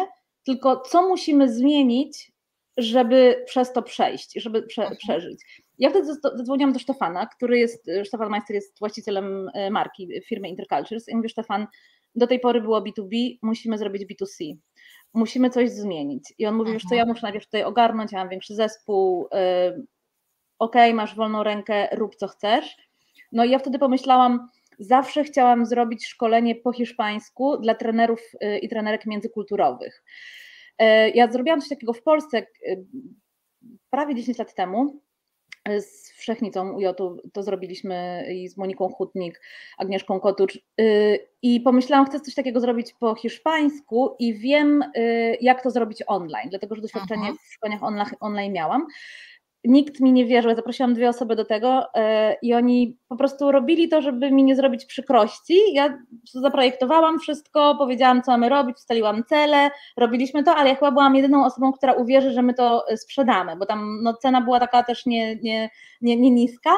[0.45, 2.31] tylko co musimy zmienić,
[2.77, 5.63] żeby przez to przejść, żeby prze, przeżyć.
[5.79, 11.09] Ja wtedy zadzwoniłam do Stefana, który jest, Stefan Majster jest właścicielem e, marki firmy Intercultures
[11.09, 11.67] i mówię, Stefan,
[12.15, 14.55] do tej pory było B2B, musimy zrobić B2C
[15.13, 16.33] musimy coś zmienić.
[16.37, 19.85] I on mówi, że to ja muszę najpierw tutaj ogarnąć, ja mam większy zespół, yy,
[20.59, 22.77] ok, masz wolną rękę, rób co chcesz.
[23.31, 28.69] No i ja wtedy pomyślałam, zawsze chciałam zrobić szkolenie po hiszpańsku dla trenerów yy, i
[28.69, 30.03] trenerek międzykulturowych.
[30.79, 32.85] Yy, ja zrobiłam coś takiego w Polsce y,
[33.89, 35.01] prawie 10 lat temu
[35.79, 36.85] z Wszechnicą UJ
[37.33, 39.41] to zrobiliśmy i z Moniką Hutnik,
[39.77, 45.63] Agnieszką Kotucz y, i pomyślałam, chcę coś takiego zrobić po hiszpańsku i wiem y, jak
[45.63, 47.37] to zrobić online, dlatego że doświadczenie Aha.
[47.49, 48.85] w szkoleniach online miałam
[49.65, 50.55] nikt mi nie wierzył.
[50.55, 52.03] Zaprosiłam dwie osoby do tego yy,
[52.41, 55.73] i oni po prostu robili to, żeby mi nie zrobić przykrości.
[55.73, 55.97] Ja
[56.33, 61.45] zaprojektowałam wszystko, powiedziałam, co mamy robić, ustaliłam cele, robiliśmy to, ale ja chyba byłam jedyną
[61.45, 65.05] osobą, która uwierzy, że my to e, sprzedamy, bo tam no, cena była taka też
[65.05, 65.69] nie, nie,
[66.01, 66.71] nie, nie niska.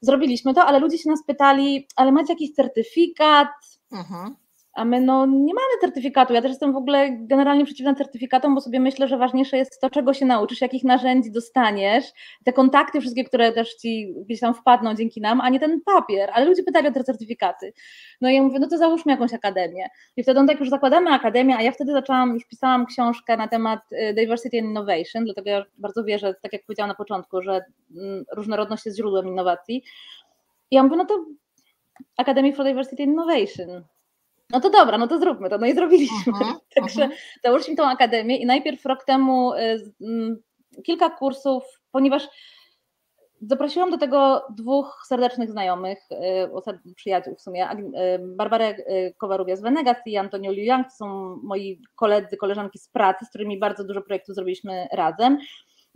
[0.00, 3.48] Zrobiliśmy to, ale ludzie się nas pytali, ale macie jakiś certyfikat?
[3.92, 4.47] Mhm
[4.78, 6.34] a my no, nie mamy certyfikatu.
[6.34, 9.90] Ja też jestem w ogóle generalnie przeciwna certyfikatom, bo sobie myślę, że ważniejsze jest to,
[9.90, 12.04] czego się nauczysz, jakich narzędzi dostaniesz,
[12.44, 16.30] te kontakty wszystkie, które też ci gdzieś tam wpadną dzięki nam, a nie ten papier.
[16.32, 17.72] Ale ludzie pytali o te certyfikaty.
[18.20, 19.88] No i ja mówię, no to załóżmy jakąś akademię.
[20.16, 23.48] I wtedy on tak już zakładamy akademię, a ja wtedy zaczęłam, już pisałam książkę na
[23.48, 27.60] temat y, diversity and innovation, dlatego ja bardzo wierzę, tak jak powiedziałam na początku, że
[27.96, 29.82] mm, różnorodność jest źródłem innowacji.
[30.70, 31.24] I ja mówię, no to
[32.16, 33.84] Academy for Diversity and Innovation
[34.50, 35.58] no to dobra, no to zróbmy to.
[35.58, 36.32] No i zrobiliśmy.
[36.32, 37.16] Uh -huh, Także uh -huh.
[37.44, 39.58] założyliśmy tą akademię i najpierw rok temu y,
[40.00, 42.28] y, kilka kursów, ponieważ
[43.42, 45.98] zaprosiłam do tego dwóch serdecznych znajomych,
[46.88, 47.76] y, przyjaciół w sumie, y,
[48.18, 48.74] Barbarę
[49.18, 53.58] Kowarubia z Venegas i Antonio Liu to są moi koledzy, koleżanki z pracy, z którymi
[53.58, 55.38] bardzo dużo projektów zrobiliśmy razem.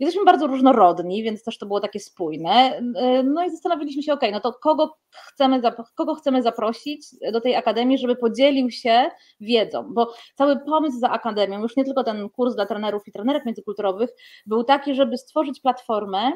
[0.03, 2.81] Jesteśmy bardzo różnorodni, więc też to było takie spójne.
[3.23, 5.61] No i zastanowiliśmy się, ok, no to kogo chcemy,
[5.95, 9.05] kogo chcemy zaprosić do tej akademii, żeby podzielił się
[9.39, 13.45] wiedzą, bo cały pomysł za akademią, już nie tylko ten kurs dla trenerów i trenerek
[13.45, 14.09] międzykulturowych,
[14.45, 16.31] był taki, żeby stworzyć platformę,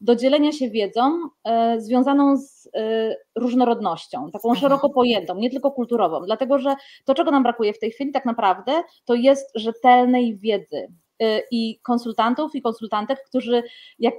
[0.00, 4.60] do dzielenia się wiedzą e, związaną z e, różnorodnością, taką mhm.
[4.60, 8.24] szeroko pojętą, nie tylko kulturową, dlatego że to, czego nam brakuje w tej chwili, tak
[8.24, 11.09] naprawdę, to jest rzetelnej wiedzy, Y,
[11.50, 13.62] i konsultantów i konsultantek, którzy
[13.98, 14.14] jak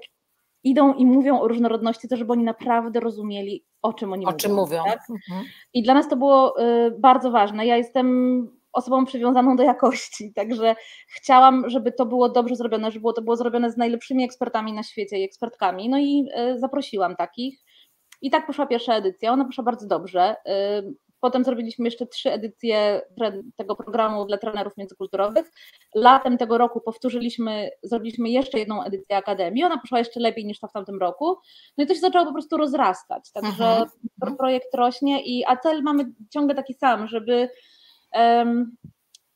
[0.64, 4.38] idą i mówią o różnorodności, to żeby oni naprawdę rozumieli, o czym oni o mówią.
[4.38, 4.84] Czym mówią.
[4.84, 5.00] Tak?
[5.10, 5.46] Mhm.
[5.74, 7.66] I dla nas to było y, bardzo ważne.
[7.66, 10.76] Ja jestem osobą przywiązaną do jakości, także
[11.16, 15.18] chciałam, żeby to było dobrze zrobione, żeby to było zrobione z najlepszymi ekspertami na świecie
[15.18, 15.90] i ekspertkami.
[15.90, 17.60] No i y, zaprosiłam takich.
[18.22, 19.32] I tak poszła pierwsza edycja.
[19.32, 20.36] Ona poszła bardzo dobrze.
[21.22, 23.02] Potem zrobiliśmy jeszcze trzy edycje
[23.58, 25.52] tego programu dla trenerów międzykulturowych.
[25.96, 29.64] Latem tego roku powtórzyliśmy, zrobiliśmy jeszcze jedną edycję Akademii.
[29.64, 31.38] Ona poszła jeszcze lepiej niż ta w tamtym roku.
[31.78, 33.32] No i to się zaczęło po prostu rozrastać.
[33.32, 33.74] Także Aha.
[33.74, 33.90] Mhm.
[34.22, 34.38] Mhm.
[34.38, 37.50] projekt rośnie, i, a cel mamy ciągle taki sam, żeby
[38.14, 38.76] um,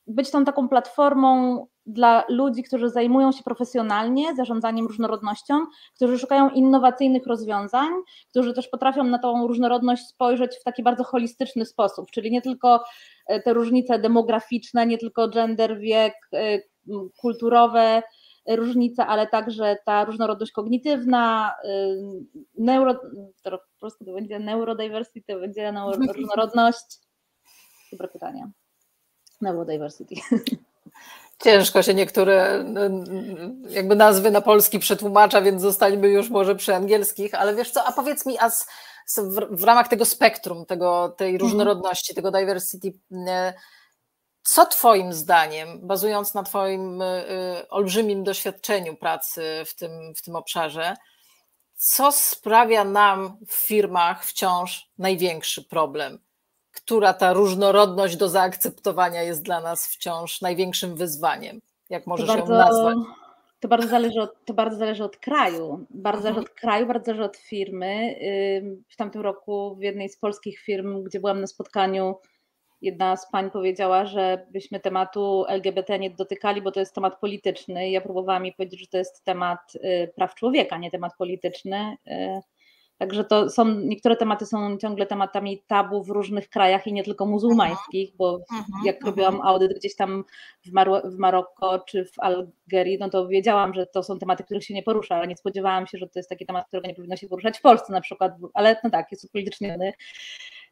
[0.06, 5.54] być tą taką platformą dla ludzi, którzy zajmują się profesjonalnie zarządzaniem różnorodnością,
[5.94, 7.88] którzy szukają innowacyjnych rozwiązań,
[8.30, 12.84] którzy też potrafią na tą różnorodność spojrzeć w taki bardzo holistyczny sposób, czyli nie tylko
[13.26, 16.58] e, te różnice demograficzne, nie tylko gender, wiek, e,
[17.20, 18.02] kulturowe
[18.48, 21.96] różnice, ale także ta różnorodność kognitywna, e,
[22.58, 22.94] neuro,
[23.42, 25.72] to po prostu to będzie neurodiversity, to będzie
[26.16, 26.98] różnorodność.
[27.92, 28.50] Dobre pytanie.
[29.40, 30.14] Neurodiversity.
[31.44, 32.64] Ciężko się niektóre
[33.68, 37.92] jakby nazwy na polski przetłumacza, więc zostańmy już może przy angielskich, ale wiesz co, a
[37.92, 38.66] powiedz mi, a z,
[39.18, 41.40] w, w, ramach tego spektrum, tego, tej mhm.
[41.40, 42.92] różnorodności, tego diversity,
[44.42, 47.24] co Twoim zdaniem, bazując na Twoim y,
[47.70, 50.96] olbrzymim doświadczeniu pracy w tym, w tym obszarze,
[51.74, 56.18] co sprawia nam w firmach wciąż największy problem?
[56.76, 61.60] Która ta różnorodność do zaakceptowania jest dla nas wciąż największym wyzwaniem?
[61.90, 62.96] Jak możesz bardzo, ją nazwać?
[63.60, 65.86] To bardzo, zależy od, to bardzo zależy od kraju.
[65.90, 68.14] Bardzo zależy od kraju, bardzo zależy od firmy.
[68.88, 72.14] W tamtym roku w jednej z polskich firm, gdzie byłam na spotkaniu,
[72.82, 77.90] jedna z pań powiedziała, że byśmy tematu LGBT nie dotykali, bo to jest temat polityczny.
[77.90, 81.96] Ja próbowałam jej powiedzieć, że to jest temat y, praw człowieka, nie temat polityczny.
[83.02, 87.04] Y, Także to są, niektóre tematy są ciągle tematami tabu w różnych krajach i nie
[87.04, 89.10] tylko muzułmańskich, bo mhm, jak mhm.
[89.10, 90.24] robiłam audyt gdzieś tam
[90.66, 94.64] w, Mar w Maroko czy w Algerii, no to wiedziałam, że to są tematy, których
[94.64, 97.16] się nie porusza, ale nie spodziewałam się, że to jest taki temat, którego nie powinno
[97.16, 99.92] się poruszać w Polsce na przykład, ale no tak, jest upolityczniony.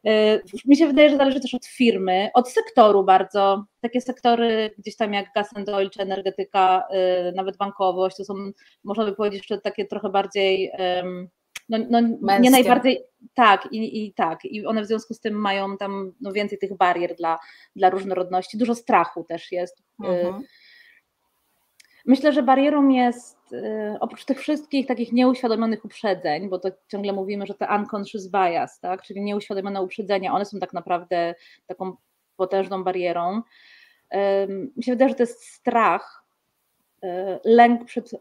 [0.05, 3.65] E, mi się wydaje, że zależy też od firmy, od sektoru bardzo.
[3.81, 8.33] Takie sektory gdzieś tam jak gas and oil czy energetyka, e, nawet bankowość, to są,
[8.83, 10.71] można by powiedzieć, jeszcze takie trochę bardziej
[11.69, 11.77] no,
[12.21, 16.11] no nie najbardziej, tak i, i tak, i one w związku z tym mają tam
[16.21, 17.39] no, więcej tych barier dla,
[17.75, 19.79] dla różnorodności, dużo strachu też jest.
[19.79, 20.43] Y, mhm.
[22.05, 27.45] Myślę, że barierą jest y, oprócz tych wszystkich takich nieuświadomionych uprzedzeń, bo to ciągle mówimy,
[27.45, 31.95] że te unconscious bias, tak, czyli nieuświadomione uprzedzenia, one są tak naprawdę taką
[32.35, 33.41] potężną barierą.
[34.77, 36.23] Mi się wydaje, że to jest strach,
[37.03, 37.07] y,
[37.45, 38.11] lęk przed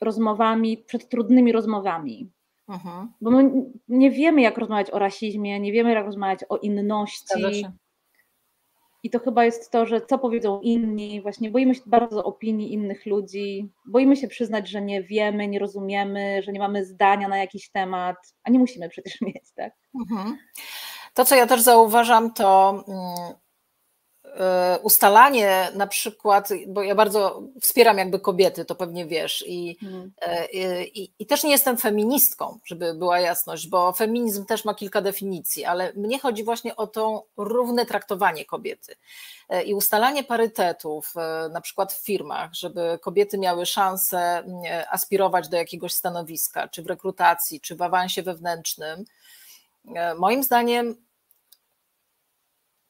[0.00, 2.30] rozmowami, przed trudnymi rozmowami,
[2.68, 3.12] Mhm.
[3.20, 3.52] Bo my
[3.88, 7.66] nie wiemy, jak rozmawiać o rasizmie, nie wiemy, jak rozmawiać o inności.
[9.02, 13.06] I to chyba jest to, że co powiedzą inni, właśnie boimy się bardzo opinii innych
[13.06, 17.70] ludzi, boimy się przyznać, że nie wiemy, nie rozumiemy, że nie mamy zdania na jakiś
[17.70, 19.72] temat, a nie musimy przecież mieć, tak?
[20.00, 20.38] Mhm.
[21.14, 23.34] To, co ja też zauważam, to mm,
[24.82, 29.78] ustalanie na przykład, bo ja bardzo wspieram jakby kobiety, to pewnie wiesz, i,
[30.22, 35.00] e, i, i, też nie jestem feministką, żeby była jasność, bo feminizm też ma kilka
[35.00, 38.94] definicji, ale mnie chodzi właśnie o to równe traktowanie kobiety
[39.48, 41.14] e, i ustalanie parytetów,
[41.52, 44.44] na przykład w firmach, żeby kobiety miały szansę
[44.90, 49.04] aspirować do jakiegoś stanowiska, czy w rekrutacji, czy w awansie wewnętrznym.
[50.18, 50.96] Moim zdaniem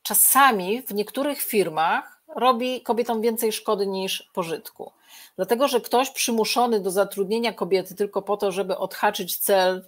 [0.03, 4.93] czasami w niektórych firmach robi kobietom więcej szkody niż pożytku.
[5.37, 9.85] Dlatego, że ktoś przymuszony do zatrudnienia kobiety tylko po to, żeby odhaczyć cel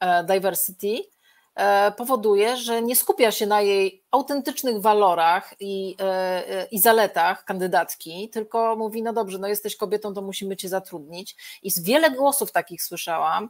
[0.00, 1.04] e, diversity,
[1.54, 8.28] e, powoduje, że nie skupia się na jej autentycznych walorach i, e, i zaletach kandydatki,
[8.28, 11.36] tylko mówi: No dobrze, no jesteś kobietą, to musimy cię zatrudnić.
[11.62, 13.48] I z wiele głosów takich słyszałam,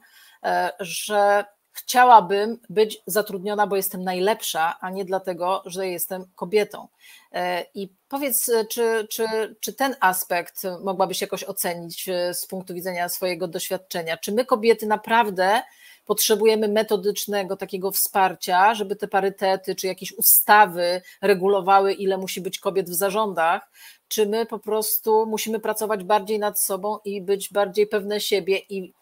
[0.81, 6.88] że chciałabym być zatrudniona, bo jestem najlepsza, a nie dlatego, że jestem kobietą.
[7.33, 9.24] E, I powiedz, czy, czy,
[9.61, 14.16] czy ten aspekt mogłabyś jakoś ocenić e, z punktu widzenia swojego doświadczenia?
[14.16, 15.62] Czy my, kobiety, naprawdę
[16.06, 22.90] potrzebujemy metodycznego takiego wsparcia, żeby te parytety czy jakieś ustawy regulowały, ile musi być kobiet
[22.90, 23.70] w zarządach?
[24.09, 28.92] Czy my po prostu musimy pracować bardziej nad sobą i być bardziej pewne siebie i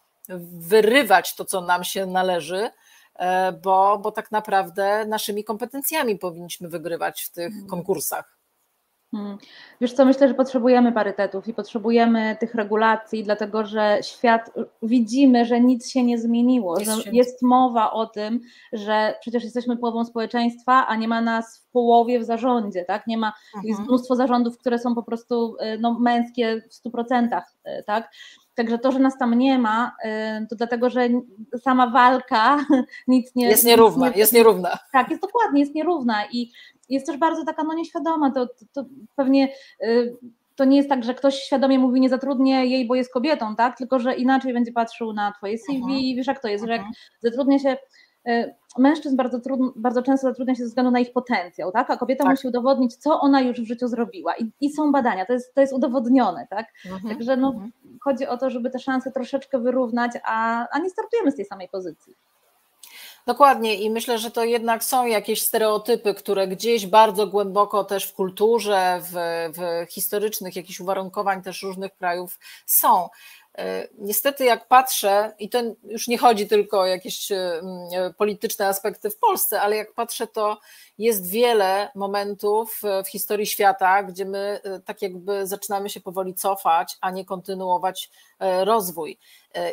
[0.59, 2.69] wyrywać to, co nam się należy,
[3.15, 7.67] e, bo, bo tak naprawdę naszymi kompetencjami powinniśmy wygrywać w tych mhm.
[7.67, 8.39] konkursach.
[9.11, 9.37] Hmm.
[9.81, 14.51] Wiesz co, myślę, że potrzebujemy parytetów i potrzebujemy tych regulacji, dlatego że świat,
[14.83, 18.39] widzimy, że nic się nie zmieniło, jest że jest mowa o tym,
[18.73, 23.07] że przecież jesteśmy połową społeczeństwa, a nie ma nas w połowie w zarządzie, tak?
[23.07, 23.67] Nie ma, mhm.
[23.67, 28.11] jest mnóstwo zarządów, które są po prostu e, no, męskie w 100%, e, tak?
[28.59, 29.95] Także to, że nas tam nie ma,
[30.43, 31.09] y, to dlatego, że
[31.63, 32.65] sama walka
[33.07, 33.47] nic nie.
[33.47, 34.79] Jest nierówna, nie, jest nierówna.
[34.91, 36.51] Tak, jest dokładnie, jest nierówna i
[36.89, 38.31] jest też bardzo taka no nieświadoma.
[38.31, 40.17] To, to, to pewnie y,
[40.55, 43.77] to nie jest tak, że ktoś świadomie mówi, nie zatrudnię jej, bo jest kobietą, tak?
[43.77, 46.15] Tylko, że inaczej będzie patrzył na twoje CV, mhm.
[46.15, 46.95] wiesz jak to jest, że jak mhm.
[47.19, 47.77] zatrudnia się
[48.27, 51.89] y, mężczyzn bardzo, trudno, bardzo często zatrudnia się ze względu na ich potencjał, tak?
[51.89, 52.31] a kobieta tak.
[52.31, 54.35] musi udowodnić, co ona już w życiu zrobiła.
[54.35, 56.47] I, i są badania, to jest, to jest udowodnione.
[56.49, 56.67] Tak?
[56.85, 57.15] Mhm.
[57.15, 57.71] Także no, mhm.
[58.01, 61.69] chodzi o to, żeby te szanse troszeczkę wyrównać, a, a nie startujemy z tej samej
[61.69, 62.15] pozycji.
[63.29, 68.13] Dokładnie i myślę, że to jednak są jakieś stereotypy, które gdzieś bardzo głęboko też w
[68.13, 69.13] kulturze, w,
[69.57, 73.09] w historycznych jakichś uwarunkowań też różnych krajów są.
[73.59, 77.61] E, niestety, jak patrzę, i to już nie chodzi tylko o jakieś e,
[78.17, 80.57] polityczne aspekty w Polsce, ale jak patrzę, to
[80.97, 86.97] jest wiele momentów w historii świata, gdzie my e, tak jakby zaczynamy się powoli cofać,
[87.01, 88.09] a nie kontynuować
[88.63, 89.19] rozwój.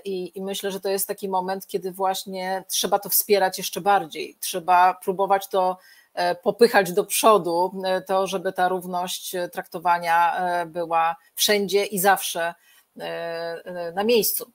[0.04, 4.36] I, I, myślę, że to jest taki moment, kiedy właśnie trzeba to wspierać jeszcze bardziej.
[4.40, 5.78] Trzeba próbować to
[6.42, 12.75] popychać do przodu, to żeby ta równość traktowania była wszędzie i zawsze E, e,
[13.94, 14.52] na miejscu.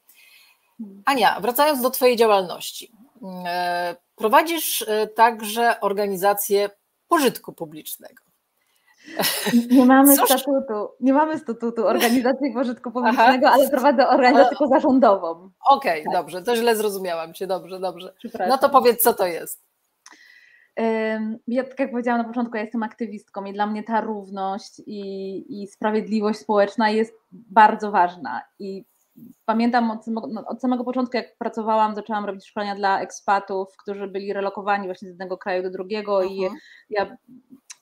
[1.06, 2.92] Ania, wracając do Twojej działalności.
[3.46, 6.70] E, prowadzisz także organizację
[7.08, 8.24] pożytku publicznego.
[9.72, 10.30] Nie mamy Coś...
[10.30, 13.52] statutu, nie mamy statutu organizacji pożytku publicznego, Aha.
[13.54, 15.50] ale prowadzę organizację pozarządową.
[15.70, 16.14] Okej, okay, tak.
[16.14, 18.14] dobrze, to źle zrozumiałam Cię, dobrze, dobrze.
[18.48, 19.71] No to powiedz, co to jest.
[21.48, 25.64] Ja, tak jak powiedziałam na początku, ja jestem aktywistką i dla mnie ta równość i,
[25.64, 28.42] i sprawiedliwość społeczna jest bardzo ważna.
[28.60, 28.86] I
[29.46, 34.08] pamiętam od samego, no, od samego, początku, jak pracowałam, zaczęłam robić szkolenia dla ekspatów, którzy
[34.08, 36.60] byli relokowani właśnie z jednego kraju do drugiego i mhm.
[36.90, 37.18] ja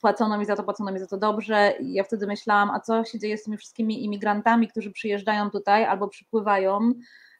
[0.01, 3.03] płacono mi za to, płacono mi za to dobrze i ja wtedy myślałam, a co
[3.03, 6.91] się dzieje z tymi wszystkimi imigrantami, którzy przyjeżdżają tutaj albo przypływają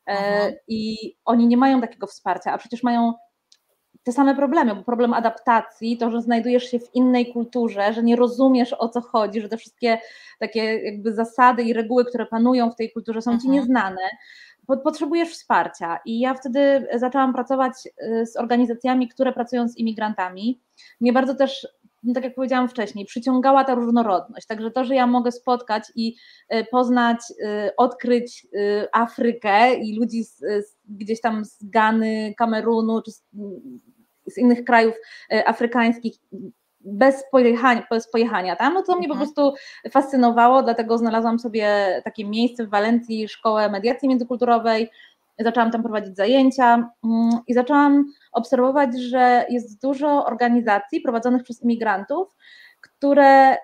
[0.06, 0.54] e, mhm.
[0.68, 3.14] i oni nie mają takiego wsparcia, a przecież mają
[4.04, 8.16] te same problemy, bo problem adaptacji, to, że znajdujesz się w innej kulturze, że nie
[8.16, 9.98] rozumiesz o co chodzi, że te wszystkie
[10.40, 13.42] takie jakby zasady i reguły, które panują w tej kulturze są mhm.
[13.42, 14.02] ci nieznane,
[14.78, 16.00] potrzebujesz wsparcia.
[16.06, 20.62] I ja wtedy zaczęłam pracować y, z organizacjami, które pracują z imigrantami.
[21.02, 21.68] Mnie bardzo też
[22.04, 24.48] no tak jak powiedziałam wcześniej, przyciągała ta różnorodność.
[24.48, 26.16] Także to, że ja mogę spotkać i
[26.54, 28.48] y, poznać, y, odkryć
[28.92, 33.24] Afrykę i ludzi z, z, gdzieś tam z Gany, Kamerunu czy z,
[34.30, 34.96] z innych krajów
[35.32, 36.14] e, afrykańskich
[36.82, 39.28] bez pojechania, bez pojechania tam, no to mnie po mhm.
[39.34, 39.54] prostu
[39.92, 44.90] fascynowało, dlatego znalazłam sobie takie miejsce w Walencji, szkołę mediacji międzykulturowej,
[45.40, 52.36] zaczęłam tam prowadzić zajęcia mm, i zaczęłam obserwować, że jest dużo organizacji prowadzonych przez imigrantów,
[52.82, 53.58] które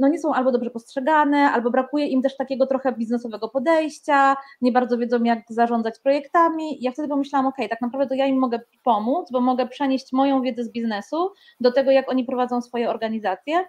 [0.00, 4.72] no nie są albo dobrze postrzegane, albo brakuje im też takiego trochę biznesowego podejścia, nie
[4.72, 6.82] bardzo wiedzą, jak zarządzać projektami.
[6.82, 10.42] Ja wtedy pomyślałam, ok, tak naprawdę to ja im mogę pomóc, bo mogę przenieść moją
[10.42, 13.64] wiedzę z biznesu do tego, jak oni prowadzą swoje organizacje.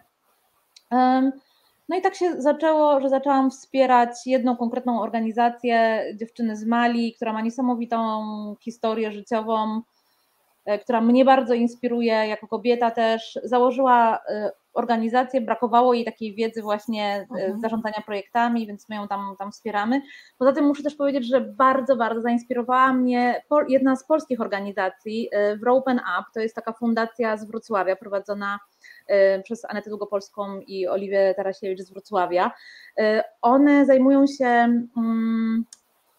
[1.90, 7.34] No i tak się zaczęło, że zaczęłam wspierać jedną konkretną organizację, dziewczyny z Mali, która
[7.34, 8.22] ma niesamowitą
[8.60, 9.82] historię życiową,
[10.66, 13.40] e, która mnie bardzo inspiruje jako kobieta też.
[13.44, 17.62] Założyła e, organizację, brakowało jej takiej wiedzy właśnie e, mhm.
[17.62, 20.02] zarządzania projektami, więc my ją tam, tam wspieramy.
[20.38, 25.30] Poza tym muszę też powiedzieć, że bardzo, bardzo zainspirowała mnie jedna z polskich organizacji,
[25.64, 28.60] w Open Up, to jest taka fundacja z Wrocławia prowadzona
[29.12, 32.52] Y, przez Anetę Długopolską i Oliwię Tarasiewicz z Wrocławia.
[33.42, 34.46] One zajmują się
[34.98, 35.66] mm,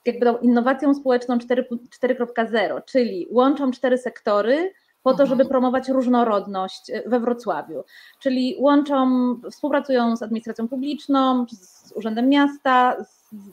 [0.06, 4.72] jakby tą innowacją społeczną 4.0, czyli łączą cztery sektory
[5.02, 5.48] po to, żeby mhm.
[5.48, 7.84] promować różnorodność y, we Wrocławiu.
[8.20, 12.96] Czyli łączą, współpracują z administracją publiczną, z Urzędem Miasta,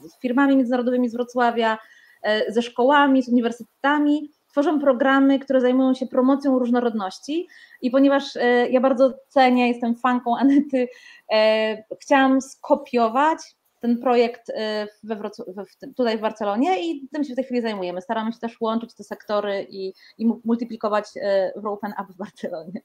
[0.07, 1.77] z firmami międzynarodowymi z Wrocławia,
[2.47, 7.47] ze szkołami, z uniwersytetami tworzą programy, które zajmują się promocją różnorodności
[7.81, 10.87] i ponieważ e, ja bardzo cenię, jestem fanką Anety,
[11.31, 13.39] e, chciałam skopiować
[13.79, 18.01] ten projekt e, we w, tutaj w Barcelonie i tym się w tej chwili zajmujemy.
[18.01, 21.05] Staramy się też łączyć te sektory i, i multiplikować
[21.55, 22.81] w Open Up w Barcelonie.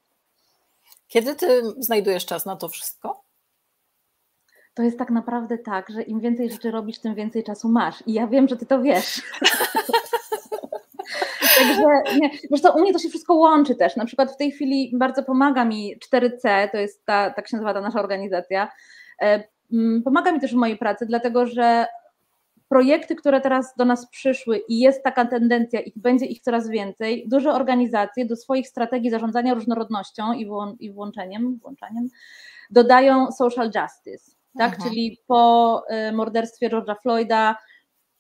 [1.08, 3.24] Kiedy ty znajdujesz czas na to wszystko?
[4.74, 8.02] To jest tak naprawdę tak, że im więcej rzeczy robisz, tym więcej czasu masz.
[8.06, 9.22] I ja wiem, że ty to wiesz.
[11.58, 13.96] Także nie, zresztą u mnie to się wszystko łączy też.
[13.96, 17.74] Na przykład w tej chwili bardzo pomaga mi 4C, to jest ta, tak się nazywa
[17.74, 18.72] ta nasza organizacja.
[19.74, 21.86] E, pomaga mi też w mojej pracy, dlatego że
[22.68, 27.24] projekty, które teraz do nas przyszły i jest taka tendencja i będzie ich coraz więcej,
[27.28, 32.08] duże organizacje do swoich strategii zarządzania różnorodnością i, włą i włączeniem, włączaniem
[32.70, 34.36] dodają social justice.
[34.58, 34.72] Tak?
[34.74, 34.90] Mhm.
[34.90, 37.56] Czyli po e, morderstwie George'a Floyda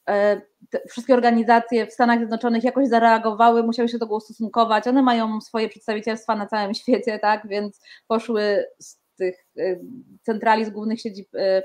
[0.08, 0.40] E,
[0.88, 4.86] wszystkie organizacje w Stanach Zjednoczonych jakoś zareagowały, musiały się do tego ustosunkować.
[4.86, 9.76] One mają swoje przedstawicielstwa na całym świecie, tak, więc poszły z tych e,
[10.22, 11.62] centrali, z głównych siedzib e,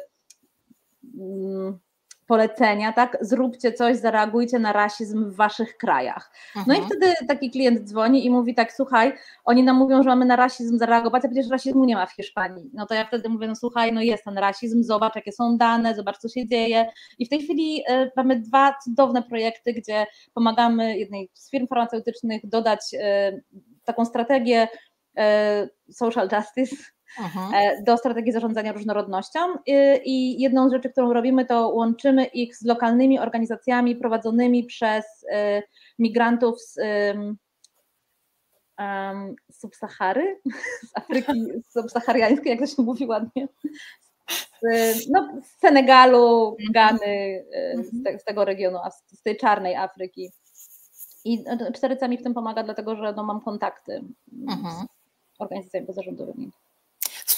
[1.20, 1.80] mm,
[2.30, 3.18] polecenia, tak?
[3.22, 6.32] Zróbcie coś, zareagujcie na rasizm w waszych krajach.
[6.56, 6.86] No i mhm.
[6.86, 9.14] wtedy taki klient dzwoni i mówi tak, słuchaj,
[9.46, 12.70] oni nam mówią, że mamy na rasizm zareagować, a przecież rasizmu nie ma w Hiszpanii.
[12.74, 15.96] No to ja wtedy mówię, no słuchaj, no jest ten rasizm, zobacz jakie są dane,
[15.96, 16.86] zobacz co się dzieje.
[17.20, 22.42] I w tej chwili y, mamy dwa cudowne projekty, gdzie pomagamy jednej z firm farmaceutycznych
[22.44, 23.44] dodać y,
[23.86, 24.68] taką strategię
[25.88, 26.76] y, social justice,
[27.18, 27.54] Mhm.
[27.54, 29.40] E, do strategii zarządzania różnorodnością.
[30.06, 35.64] I jedną z rzeczy, którą robimy, to łączymy ich z lokalnymi organizacjami prowadzonymi przez e,
[36.00, 36.78] migrantów z
[38.80, 40.40] um, subsahary,
[40.90, 43.48] z Afryki subsahariańskiej, jak to się mówi ładnie,
[44.62, 46.72] z, no, z Senegalu, mhm.
[46.74, 48.04] Gany, e, z, mhm.
[48.04, 48.78] te, z, tego regionu,
[49.14, 50.32] z tej czarnej Afryki.
[51.26, 51.44] I
[51.76, 54.04] czteryca mi w tym pomaga, dlatego że no, mam kontakty
[54.48, 54.76] mhm.
[55.38, 56.52] z organizacjami pozarządowymi.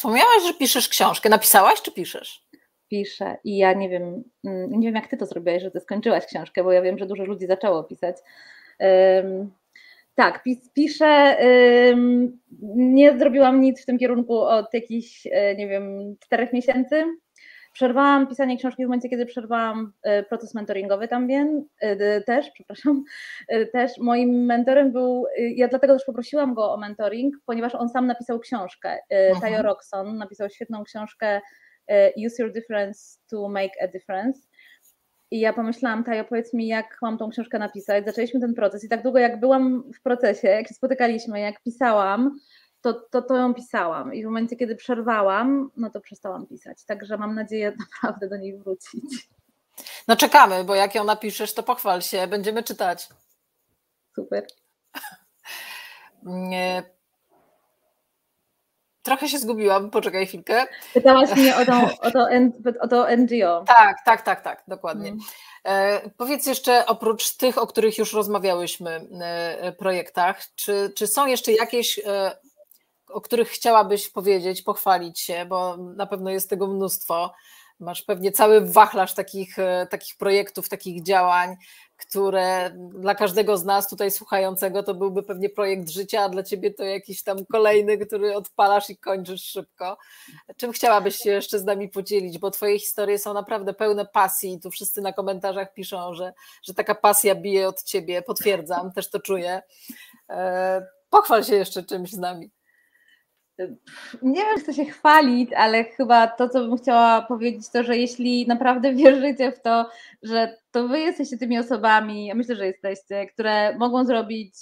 [0.01, 1.29] Wspomniałaś, że piszesz książkę.
[1.29, 2.47] Napisałaś czy piszesz?
[2.89, 6.25] Piszę i ja nie wiem, mm, nie wiem jak ty to zrobiłaś, że ty skończyłaś
[6.25, 8.15] książkę, bo ja wiem, że dużo ludzi zaczęło pisać.
[8.79, 9.51] Um,
[10.15, 11.37] tak, pis, piszę.
[11.89, 12.39] Um,
[12.75, 17.03] nie zrobiłam nic w tym kierunku od jakichś, e, nie wiem, czterech miesięcy.
[17.73, 23.03] Przerwałam pisanie książki w momencie, kiedy przerwałam e, proces mentoringowy tam wiem, e, też, przepraszam,
[23.47, 28.07] e, też moim mentorem był, ja dlatego też poprosiłam go o mentoring, ponieważ on sam
[28.07, 29.41] napisał książkę, mhm.
[29.41, 31.41] Tayo Roxon napisał świetną książkę
[32.25, 34.39] Use Your Difference to Make a Difference
[35.31, 38.05] i ja pomyślałam, Tajo, powiedz mi, jak mam tą książkę napisać.
[38.05, 42.39] Zaczęliśmy ten proces i tak długo jak byłam w procesie, jak się spotykaliśmy, jak pisałam,
[42.81, 46.85] to, to, to ją pisałam i w momencie, kiedy przerwałam, no to przestałam pisać.
[46.85, 49.29] Także mam nadzieję naprawdę do niej wrócić.
[50.07, 53.09] No czekamy, bo jak ją napiszesz, to pochwal się, będziemy czytać.
[54.15, 54.47] Super.
[56.23, 56.83] Nie.
[59.03, 60.65] Trochę się zgubiłam, poczekaj chwilkę.
[60.93, 62.27] Pytałaś mnie o to, o to,
[62.79, 63.63] o to NGO.
[63.67, 65.09] Tak, tak, tak, tak, dokładnie.
[65.09, 65.25] Hmm.
[65.63, 71.51] E, powiedz jeszcze, oprócz tych, o których już rozmawiałyśmy, e, projektach, czy, czy są jeszcze
[71.51, 72.37] jakieś e,
[73.13, 77.33] o których chciałabyś powiedzieć, pochwalić się, bo na pewno jest tego mnóstwo.
[77.79, 81.57] Masz pewnie cały wachlarz takich, e, takich projektów, takich działań,
[81.97, 86.73] które dla każdego z nas tutaj słuchającego to byłby pewnie projekt życia, a dla ciebie
[86.73, 89.97] to jakiś tam kolejny, który odpalasz i kończysz szybko.
[90.57, 92.37] Czym chciałabyś się jeszcze z nami podzielić?
[92.37, 96.33] Bo twoje historie są naprawdę pełne pasji tu wszyscy na komentarzach piszą, że,
[96.63, 98.21] że taka pasja bije od ciebie.
[98.21, 99.61] Potwierdzam, też to czuję.
[100.29, 102.51] E, pochwal się jeszcze czymś z nami.
[104.21, 108.47] Nie wiem, chcę się chwalić, ale chyba to, co bym chciała powiedzieć, to, że jeśli
[108.47, 109.89] naprawdę wierzycie w to,
[110.23, 114.53] że to wy jesteście tymi osobami, ja myślę, że jesteście, które mogą zrobić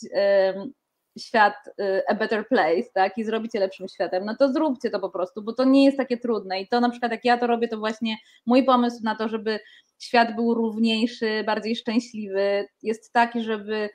[0.55, 0.73] um,
[1.19, 4.99] świat y, a better place, tak, i zrobić je lepszym światem, no to zróbcie to
[4.99, 6.61] po prostu, bo to nie jest takie trudne.
[6.61, 9.59] I to na przykład jak ja to robię, to właśnie mój pomysł na to, żeby
[9.99, 13.89] świat był równiejszy, bardziej szczęśliwy, jest taki, żeby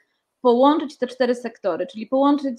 [0.45, 2.59] połączyć te cztery sektory, czyli połączyć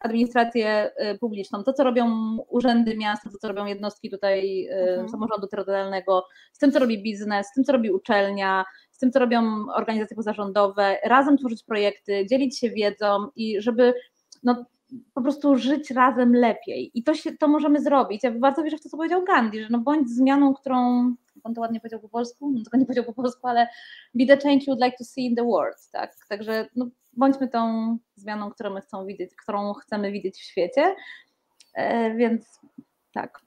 [0.00, 5.08] administrację y, publiczną, to co robią urzędy miasta, to co robią jednostki tutaj y, mhm.
[5.08, 9.18] samorządu terytorialnego, z tym co robi biznes, z tym co robi uczelnia, z tym co
[9.18, 13.94] robią organizacje pozarządowe, razem tworzyć projekty, dzielić się wiedzą i żeby
[14.42, 14.64] no,
[15.14, 16.90] po prostu żyć razem lepiej.
[16.94, 18.24] I to, się, to możemy zrobić.
[18.24, 21.10] Ja bardzo wierzę w to, co powiedział Gandhi, że no bądź zmianą, którą
[21.44, 23.68] on to ładnie powiedział po polsku, no, tego nie powiedział po polsku, ale
[24.14, 26.16] be the change you'd like to see in the world, tak?
[26.28, 30.94] Także no, bądźmy tą zmianą, którą my chcą widzieć, którą chcemy widzieć w świecie.
[31.74, 32.60] E, więc
[33.12, 33.40] tak,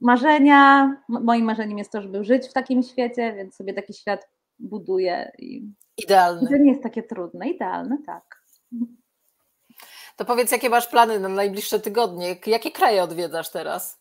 [0.00, 4.28] marzenia, moim marzeniem jest to, żeby żyć w takim świecie, więc sobie taki świat
[4.58, 5.32] buduję.
[5.38, 6.48] I Idealny.
[6.48, 8.42] To nie jest takie trudne, idealne, tak.
[10.16, 12.36] To powiedz, jakie masz plany na najbliższe tygodnie?
[12.46, 13.99] Jakie kraje odwiedzasz teraz?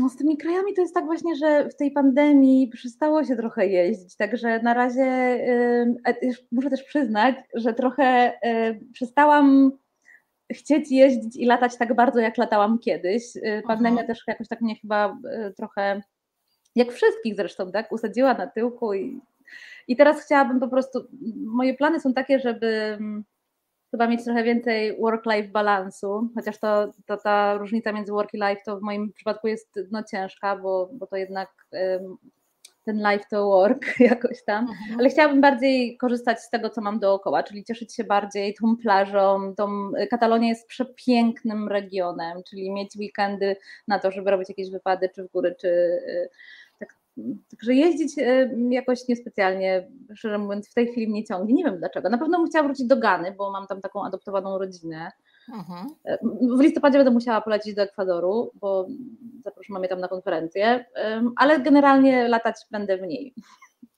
[0.00, 3.66] No z tymi krajami to jest tak właśnie, że w tej pandemii przestało się trochę
[3.66, 5.04] jeździć, także na razie
[6.22, 9.72] yy, muszę też przyznać, że trochę yy, przestałam
[10.52, 13.34] chcieć jeździć i latać tak bardzo, jak latałam kiedyś.
[13.34, 15.18] Yy, pandemia też jakoś tak mnie chyba
[15.56, 16.02] trochę,
[16.74, 19.20] jak wszystkich zresztą, tak, usadziła na tyłku i,
[19.88, 22.98] i teraz chciałabym po prostu, moje plany są takie, żeby
[23.90, 28.60] chyba mieć trochę więcej work-life balansu, chociaż to, to ta różnica między work i life
[28.66, 32.16] to w moim przypadku jest no, ciężka, bo, bo to jednak um,
[32.86, 35.00] ten life to work jakoś tam, mhm.
[35.00, 39.54] ale chciałabym bardziej korzystać z tego, co mam dookoła, czyli cieszyć się bardziej tą plażą,
[39.56, 43.56] tą, Katalonia jest przepięknym regionem, czyli mieć weekendy
[43.88, 46.00] na to, żeby robić jakieś wypady, czy w góry, czy
[47.50, 51.54] Także jeździć e, jakoś niespecjalnie, szczerze mówiąc, w tej chwili mnie ciągnie.
[51.54, 52.08] Nie wiem dlaczego.
[52.08, 55.10] Na pewno bym chciała wrócić do Gany, bo mam tam taką adoptowaną rodzinę.
[55.54, 55.86] Mhm.
[56.04, 56.18] E,
[56.56, 58.86] w listopadzie będę musiała polecieć do Ekwadoru, bo
[59.44, 60.84] zaproszono mnie tam na konferencję,
[61.36, 63.34] ale generalnie latać będę mniej.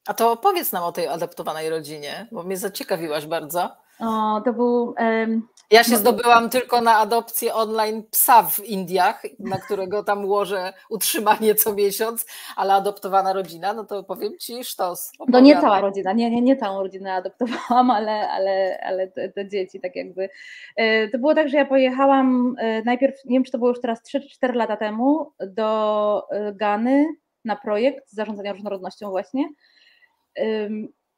[0.09, 3.77] A to opowiedz nam o tej adoptowanej rodzinie, bo mnie zaciekawiłaś bardzo.
[4.01, 4.95] O, to był.
[4.99, 10.25] Um, ja się no, zdobyłam tylko na adopcję online psa w Indiach, na którego tam
[10.25, 15.13] łożę utrzymanie co miesiąc, ale adoptowana rodzina, no to powiem ci sztos.
[15.19, 15.43] Opowiadam.
[15.43, 19.49] No nie cała rodzina, nie, nie, nie całą rodzinę adoptowałam, ale, ale, ale te, te
[19.49, 20.29] dzieci tak jakby.
[20.77, 23.81] E, to było tak, że ja pojechałam e, najpierw, nie wiem czy to było już
[23.81, 24.03] teraz
[24.43, 27.07] 3-4 lata temu, do e, Gany
[27.45, 29.49] na projekt zarządzania różnorodnością właśnie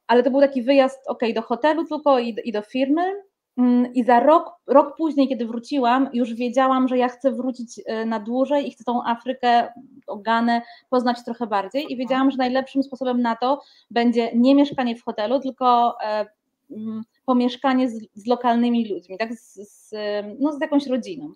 [0.07, 3.03] ale to był taki wyjazd, ok, do hotelu tylko i, i do firmy.
[3.59, 8.07] Mm, I za rok, rok później, kiedy wróciłam, już wiedziałam, że ja chcę wrócić e,
[8.07, 9.69] na dłużej i chcę tą Afrykę,
[10.23, 11.93] Ganę poznać trochę bardziej.
[11.93, 16.27] I wiedziałam, że najlepszym sposobem na to będzie nie mieszkanie w hotelu, tylko e,
[16.71, 19.95] mm, pomieszkanie z, z lokalnymi ludźmi, tak, z, z,
[20.41, 21.35] no, z jakąś rodziną.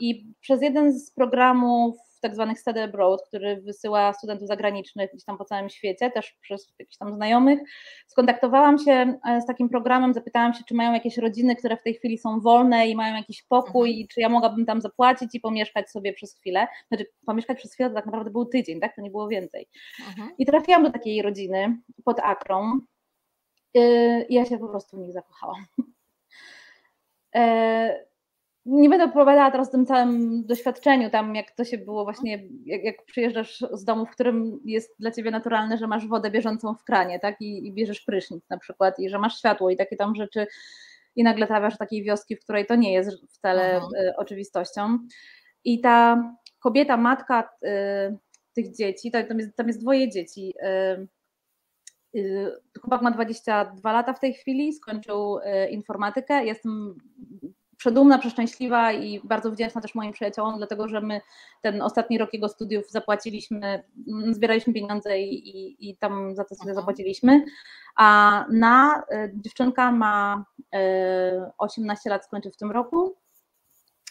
[0.00, 5.38] I przez jeden z programów tak zwanych study abroad, który wysyła studentów zagranicznych gdzieś tam
[5.38, 7.60] po całym świecie, też przez jakichś tam znajomych.
[8.06, 11.94] Skontaktowałam się e, z takim programem, zapytałam się, czy mają jakieś rodziny, które w tej
[11.94, 14.04] chwili są wolne i mają jakiś pokój, mhm.
[14.04, 16.66] i czy ja mogłabym tam zapłacić i pomieszkać sobie przez chwilę.
[16.88, 18.94] Znaczy, pomieszkać przez chwilę to tak naprawdę był tydzień, tak?
[18.96, 19.68] To nie było więcej.
[20.08, 20.30] Mhm.
[20.38, 22.80] I trafiłam do takiej rodziny pod Akrą.
[23.76, 25.66] E, I ja się po prostu w nich zakochałam.
[28.66, 32.48] E, nie będę opowiadała teraz o tym całym doświadczeniu, tam jak to się było właśnie,
[32.64, 36.74] jak, jak, przyjeżdżasz z domu, w którym jest dla ciebie naturalne, że masz wodę bieżącą
[36.74, 39.96] w kranie, tak, i, i bierzesz prysznic na przykład, i że masz światło i takie
[39.96, 40.46] tam rzeczy,
[41.16, 44.98] i nagle trafiasz do takiej wioski, w której to nie jest wcale y, oczywistością.
[45.64, 46.22] I ta
[46.58, 48.18] kobieta, matka y,
[48.54, 51.08] tych dzieci, tam, jest, tam jest dwoje dzieci, y,
[52.80, 55.38] Chłopak ma 22 lata w tej chwili, skończył
[55.70, 56.44] informatykę.
[56.44, 56.98] Jestem
[57.76, 61.20] przedumna, przeszczęśliwa i bardzo wdzięczna też moim przyjaciołom, dlatego że my
[61.62, 66.54] ten ostatni rok jego studiów zapłaciliśmy, mm, zbieraliśmy pieniądze i, i, i tam za to
[66.54, 66.76] sobie mhm.
[66.76, 67.44] zapłaciliśmy.
[67.96, 70.78] A na y, dziewczynka ma y,
[71.58, 73.14] 18 lat, skończy w tym roku.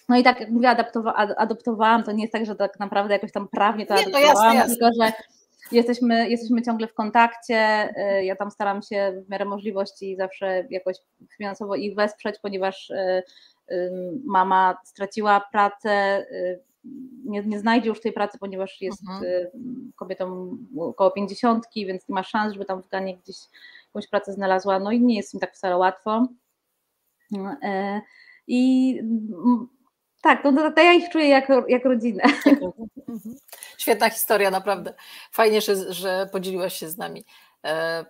[0.09, 3.31] No i tak jak mówię, adoptowa, adoptowałam, to nie jest tak, że tak naprawdę jakoś
[3.31, 5.11] tam prawnie to nie, adoptowałam, no jasne, tylko że
[5.71, 7.89] Jesteśmy, jesteśmy ciągle w kontakcie.
[8.19, 10.95] Y, ja tam staram się w miarę możliwości zawsze jakoś
[11.37, 12.91] finansowo ich wesprzeć, ponieważ
[14.25, 16.25] mama straciła pracę,
[17.25, 19.51] nie, nie znajdzie już tej pracy, ponieważ jest mhm.
[19.95, 23.37] kobietą około pięćdziesiątki, więc nie ma szans, żeby tam w Ganie gdzieś
[23.87, 24.79] jakąś pracę znalazła.
[24.79, 26.27] No i nie jest im tak wcale łatwo.
[28.47, 29.01] I
[30.21, 32.23] tak, no to, to ja ich czuję jako, jak rodzinę.
[33.07, 33.35] Mhm.
[33.77, 34.93] Świetna historia, naprawdę.
[35.31, 37.25] Fajnie, że, że podzieliłaś się z nami.
[37.65, 38.05] E,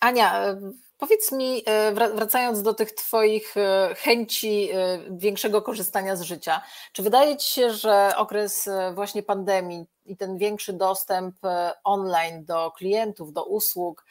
[0.00, 0.60] Ania, e,
[1.04, 3.54] powiedz mi, e, wracając do tych Twoich
[3.96, 4.68] chęci
[5.10, 10.72] większego korzystania z życia, czy wydaje Ci się, że okres właśnie pandemii i ten większy
[10.72, 11.36] dostęp
[11.84, 14.06] online do klientów, do usług,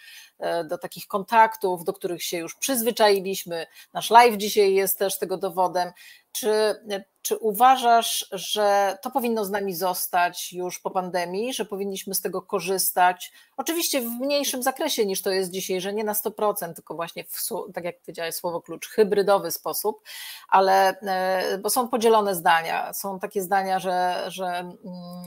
[0.65, 5.91] do takich kontaktów, do których się już przyzwyczailiśmy, nasz live dzisiaj jest też tego dowodem,
[6.31, 6.75] czy,
[7.23, 12.41] czy uważasz, że to powinno z nami zostać już po pandemii, że powinniśmy z tego
[12.41, 13.31] korzystać?
[13.57, 17.49] Oczywiście w mniejszym zakresie niż to jest dzisiaj, że nie na 100%, tylko właśnie w,
[17.73, 20.01] tak jak powiedziałeś, słowo klucz, hybrydowy sposób,
[20.49, 22.93] ale e, bo są podzielone zdania.
[22.93, 24.75] Są takie zdania, że, że mm,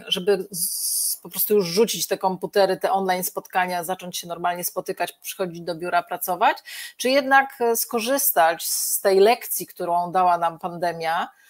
[0.07, 0.49] żeby
[1.23, 5.75] po prostu już rzucić te komputery, te online spotkania, zacząć się normalnie spotykać, przychodzić do
[5.75, 6.59] biura, pracować,
[6.97, 11.46] czy jednak skorzystać z tej lekcji, którą dała nam pandemia, e,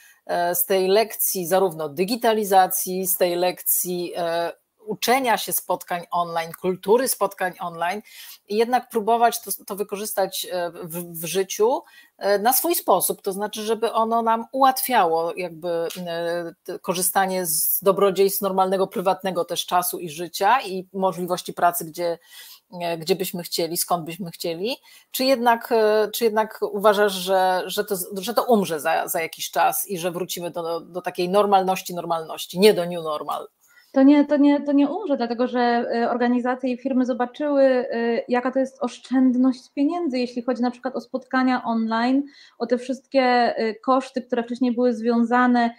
[0.54, 4.52] z tej lekcji zarówno digitalizacji, z tej lekcji e,
[4.86, 8.02] uczenia się spotkań online, kultury spotkań online
[8.48, 11.82] i jednak próbować to, to wykorzystać e, w, w, życiu
[12.18, 15.68] e, na swój sposób, to znaczy, żeby ono nam ułatwiało jakby
[16.68, 22.18] e, korzystanie z dobrodziejstw normalnego, prywatnego też czasu i życia i możliwości pracy, gdzie,
[22.98, 24.76] gdzie byśmy chcieli, skąd byśmy chcieli,
[25.10, 25.74] czy jednak,
[26.14, 30.10] czy jednak uważasz, że, że, to, że to umrze za, za jakiś czas i że
[30.10, 33.48] wrócimy do, do takiej normalności, normalności, nie do new normal?
[33.96, 37.86] to nie, to, nie, to nie umrze, dlatego że y, organizacje i firmy zobaczyły,
[38.28, 42.22] jaka to jest oszczędność pieniędzy, jeśli chodzi na przykład o spotkania online,
[42.58, 45.70] o te wszystkie koszty, które wcześniej były związane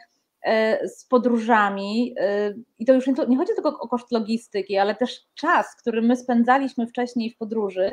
[0.86, 2.16] z podróżami.
[2.80, 6.18] I to już nie, nie chodzi tylko o koszt logistyki, ale też czas, który my
[6.18, 7.92] spędzaliśmy wcześniej w podróży.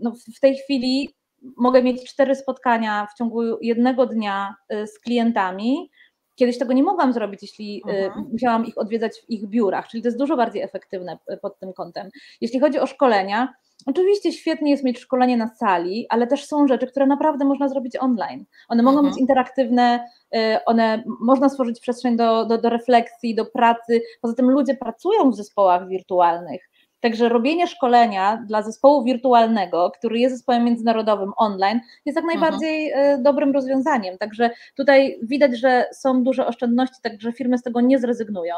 [0.00, 1.14] No w tej chwili
[1.56, 5.90] mogę mieć cztery spotkania w ciągu jednego dnia z klientami
[6.34, 8.04] Kiedyś tego nie mogłam zrobić, jeśli -huh.
[8.04, 8.26] Mhm.
[8.32, 12.08] musiałam ich odwiedzać w ich biurach, czyli to jest dużo bardziej efektywne pod tym kątem.
[12.40, 13.54] Jeśli chodzi o szkolenia,
[13.86, 17.96] Oczywiście świetnie jest mieć szkolenie na sali, ale też są rzeczy, które naprawdę można zrobić
[17.96, 18.44] online.
[18.68, 19.02] One mogą -huh.
[19.02, 19.20] być mhm.
[19.20, 24.02] interaktywne, y, one można stworzyć przestrzeń do, do, do refleksji, do pracy.
[24.20, 26.70] Poza tym ludzie pracują w zespołach wirtualnych.
[27.00, 33.22] Także robienie szkolenia dla zespołu wirtualnego, który jest zespołem międzynarodowym online, jest jak najbardziej mhm.
[33.22, 34.18] dobrym rozwiązaniem.
[34.18, 38.54] Także tutaj widać, że są duże oszczędności, także firmy z tego nie zrezygnują.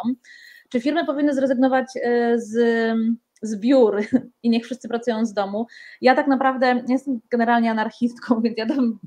[0.69, 2.57] Czy firmy powinny zrezygnować e, z,
[3.43, 4.01] z biur
[4.43, 5.67] i niech wszyscy pracują z domu?
[6.01, 8.99] Ja tak naprawdę jestem generalnie anarchistką, więc ja tam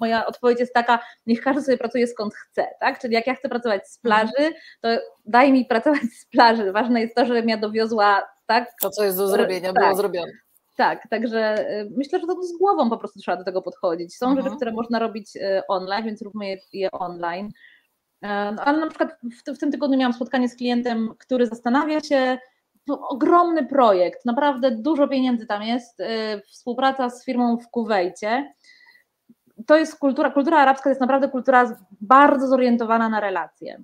[0.00, 2.98] moja odpowiedź jest taka, niech każdy sobie pracuje skąd chce, tak?
[2.98, 4.88] Czyli jak ja chcę pracować z plaży, to
[5.24, 6.72] daj mi pracować z plaży.
[6.72, 8.72] Ważne jest to, żebym ja dowiozła tak?
[8.82, 9.82] To, co jest do zrobienia, tak.
[9.82, 10.32] było zrobione.
[10.76, 14.16] Tak, także y, myślę, że to z głową po prostu trzeba do tego podchodzić.
[14.16, 14.44] Są mhm.
[14.44, 17.48] rzeczy, które można robić y, online, więc róbmy je, online.
[18.22, 22.00] E, no, ale na przykład w, w, tym tygodniu miałam spotkanie z klientem, który zastanawia
[22.00, 22.38] się,
[22.88, 26.04] to ogromny projekt, naprawdę dużo pieniędzy tam jest, y,
[26.46, 28.54] współpraca z firmą w Kuwejcie.
[29.66, 33.82] To jest kultura, kultura arabska to jest naprawdę kultura bardzo zorientowana na relacje.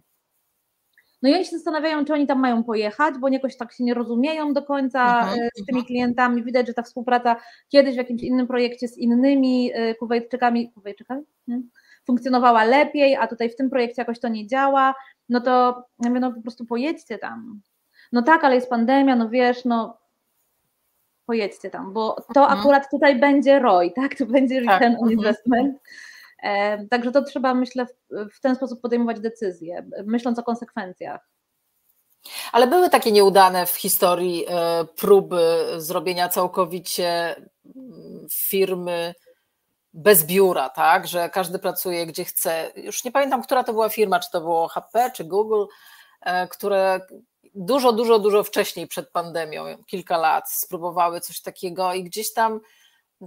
[1.22, 3.94] No i oni się zastanawiają, czy oni tam mają pojechać, bo jakoś tak się nie
[3.94, 5.84] rozumieją do końca mhm, e, z tymi mhm.
[5.86, 6.44] klientami.
[6.44, 7.36] Widać, że ta współpraca
[7.68, 11.22] kiedyś w jakimś innym projekcie z innymi e, Kuwejczykami, Kuwejczykami?
[12.06, 14.94] funkcjonowała lepiej, a tutaj w tym projekcie jakoś to nie działa,
[15.28, 17.60] no to ja mówię, no po prostu pojedźcie tam.
[18.14, 19.98] No tak, ale jest pandemia, no wiesz, no
[21.26, 22.60] pojedźcie tam, bo to mhm.
[22.60, 24.80] akurat tutaj będzie ROI, tak, to będzie tak.
[24.80, 25.78] return on investment.
[26.90, 27.86] Także to trzeba, myślę,
[28.34, 31.28] w ten sposób podejmować decyzje, myśląc o konsekwencjach.
[32.52, 37.36] Ale były takie nieudane w historii e, próby zrobienia całkowicie
[37.76, 39.14] mm, firmy
[39.92, 42.72] bez biura, tak, że każdy pracuje gdzie chce.
[42.76, 45.64] Już nie pamiętam, która to była firma, czy to było HP, czy Google,
[46.22, 47.00] e, które
[47.54, 52.60] dużo, dużo, dużo wcześniej przed pandemią, kilka lat, spróbowały coś takiego i gdzieś tam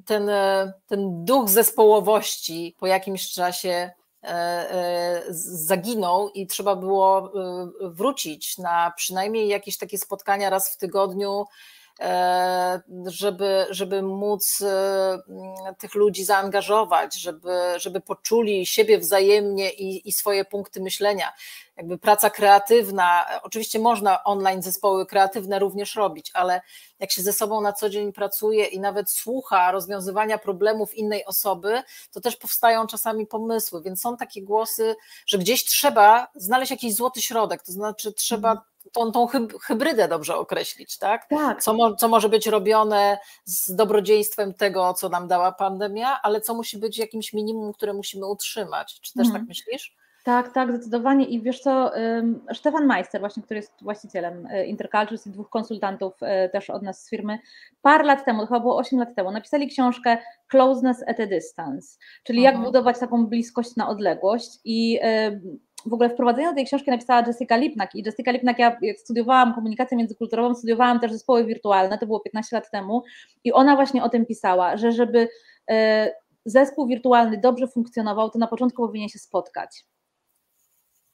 [0.06, 3.70] ten, e, ten duch zespołowości po jakimś czasie
[4.24, 7.32] e, e, zaginął i trzeba było
[7.82, 11.46] wrócić na przynajmniej jakieś takie spotkania raz w tygodniu,
[13.06, 15.20] żeby, żeby móc e,
[15.80, 21.34] tych ludzi zaangażować, żeby, żeby poczuli siebie wzajemnie i, i swoje punkty myślenia.
[21.78, 26.62] Jakby praca kreatywna, oczywiście można online zespoły kreatywne również robić, ale
[27.00, 31.84] jak się ze sobą na co dzień pracuje i nawet słucha rozwiązywania problemów innej osoby,
[32.12, 34.96] to też powstają czasami pomysły, więc są takie głosy,
[35.28, 38.68] że gdzieś trzeba znaleźć jakiś złoty środek, to znaczy trzeba mhm.
[38.92, 39.28] Tą, tą
[39.62, 41.28] hybrydę dobrze określić, tak?
[41.30, 41.64] tak.
[41.64, 46.78] Co, co może być robione z dobrodziejstwem tego, co nam dała pandemia, ale co musi
[46.78, 49.00] być jakimś minimum, które musimy utrzymać.
[49.02, 49.42] Czy też tak mhm.
[49.42, 49.98] tak myślisz?
[50.28, 51.26] Tak, tak, zdecydowanie.
[51.26, 51.92] I wiesz co,
[52.54, 57.04] Stefan Meister, właśnie, który jest właścicielem y, Intercultures i dwóch konsultantów y, też od nas
[57.04, 57.40] z firmy,
[57.82, 60.18] parę lat temu, chyba było 8 lat temu, napisali książkę
[60.48, 62.66] Closeness at a Distance, czyli jak mhm.
[62.66, 64.60] budować taką bliskość na odległość.
[64.66, 65.00] I
[65.88, 69.98] w ogóle wprowadzenie do tej książki napisała Jessica Lipnak i Jessica Lipnak, ja studiowałam komunikację
[69.98, 73.04] międzykulturową, studiowałam też zespoły wirtualne, to było 15 lat temu
[73.44, 75.30] i ona właśnie o tym pisała, że żeby
[75.72, 75.76] y,
[76.46, 79.86] zespół wirtualny dobrze funkcjonował, to na początku powinien się spotkać.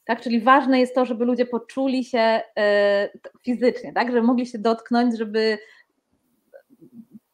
[0.06, 0.22] Tak?
[0.22, 3.10] Czyli ważne jest to, żeby ludzie poczuli się e,
[3.46, 4.08] fizycznie, tak?
[4.08, 5.58] żeby mogli się dotknąć, żeby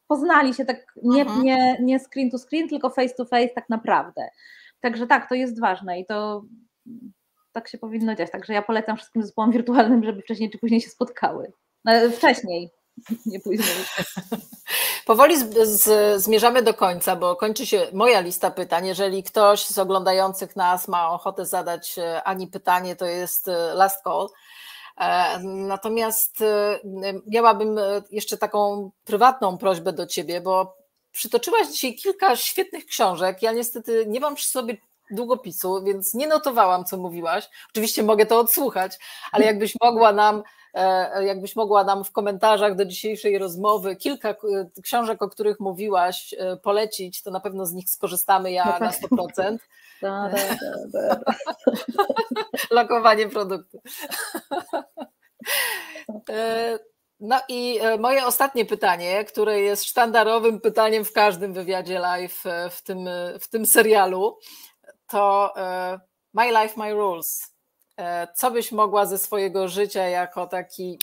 [0.06, 1.42] poznali się tak nie, mhm.
[1.42, 4.28] nie, nie screen to screen, tylko face to face tak naprawdę.
[4.80, 6.44] Także tak, to jest ważne i to
[7.52, 8.30] tak się powinno dziać.
[8.30, 11.52] Także ja polecam wszystkim zespołom wirtualnym, żeby wcześniej czy później się spotkały.
[11.84, 12.70] No, wcześniej,
[13.26, 13.68] nie później.
[15.06, 18.86] Powoli z, z, zmierzamy do końca, bo kończy się moja lista pytań.
[18.86, 24.02] Jeżeli ktoś z oglądających nas ma ochotę zadać e, Ani pytanie, to jest e, last
[24.04, 24.28] call.
[25.00, 26.44] E, natomiast
[27.26, 27.80] miałabym
[28.10, 30.76] jeszcze taką prywatną prośbę do Ciebie, bo
[31.12, 33.42] przytoczyłaś dzisiaj kilka świetnych książek.
[33.42, 34.76] Ja niestety nie mam przy sobie
[35.10, 37.48] długopisu, więc nie notowałam, co mówiłaś.
[37.70, 38.98] Oczywiście mogę to odsłuchać,
[39.32, 40.42] ale jakbyś mogła nam
[40.74, 44.34] E, jakbyś mogła nam w komentarzach do dzisiejszej rozmowy kilka
[44.82, 49.58] książek, o których mówiłaś, e, polecić, to na pewno z nich skorzystamy ja na 100%.
[50.02, 50.36] Da, da,
[50.92, 51.20] da,
[52.70, 53.82] Lokowanie produktu.
[56.30, 56.78] E,
[57.20, 63.08] no i moje ostatnie pytanie, które jest sztandarowym pytaniem w każdym wywiadzie live w tym,
[63.40, 64.38] w tym serialu,
[65.10, 65.54] to
[66.34, 67.54] My Life, My Rules.
[68.00, 70.98] E, co byś mogła ze swojego życia jako taki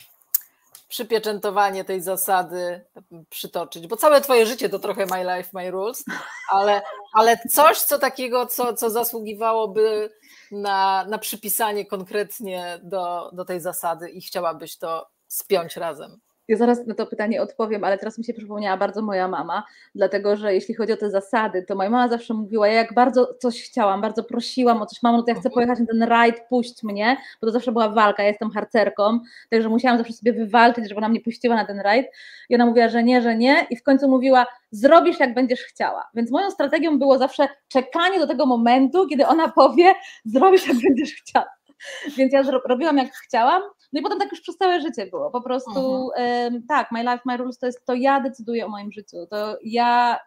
[0.88, 2.86] przypieczętowanie tej zasady
[3.30, 3.88] przytoczyć?
[3.88, 6.05] Bo całe twoje życie to trochę my life, my rules,
[6.51, 6.82] ale,
[7.14, 10.10] ale coś, co takiego, co, co zasługiwałoby
[10.51, 16.20] na, na przypisanie konkretnie do, do tej zasady i chciałabyś to spiąć razem.
[16.48, 19.64] Ja zaraz na to pytanie odpowiem, ale teraz mi się przypomniała bardzo moja mama,
[19.95, 23.34] dlatego że jeśli chodzi o te zasady, to moja mama zawsze mówiła, ja jak bardzo
[23.39, 25.54] coś chciałam, bardzo prosiłam o coś, mamo, no to ja chcę mhm.
[25.54, 29.20] pojechać na ten rajd, puść mnie, bo to zawsze była walka, ja jestem harcerką,
[29.50, 32.08] także musiałam zawsze sobie wywalczyć, żeby ona mnie puściła na ten rajd
[32.50, 36.10] i ona mówiła, że nie, że nie i w końcu mówiła, zrobisz jak będziesz chciała.
[36.14, 39.93] Więc moją strategią było zawsze czekanie do tego momentu, kiedy ona powie,
[40.26, 41.57] zrobisz jak będziesz chciała.
[42.17, 43.61] Więc ja robiłam jak chciałam,
[43.93, 45.32] no i potem tak już przez całe życie było.
[45.32, 48.91] Po prostu um, tak, My Life, My Rules to jest to ja decyduję o moim
[48.91, 49.17] życiu.
[49.30, 50.19] To ja.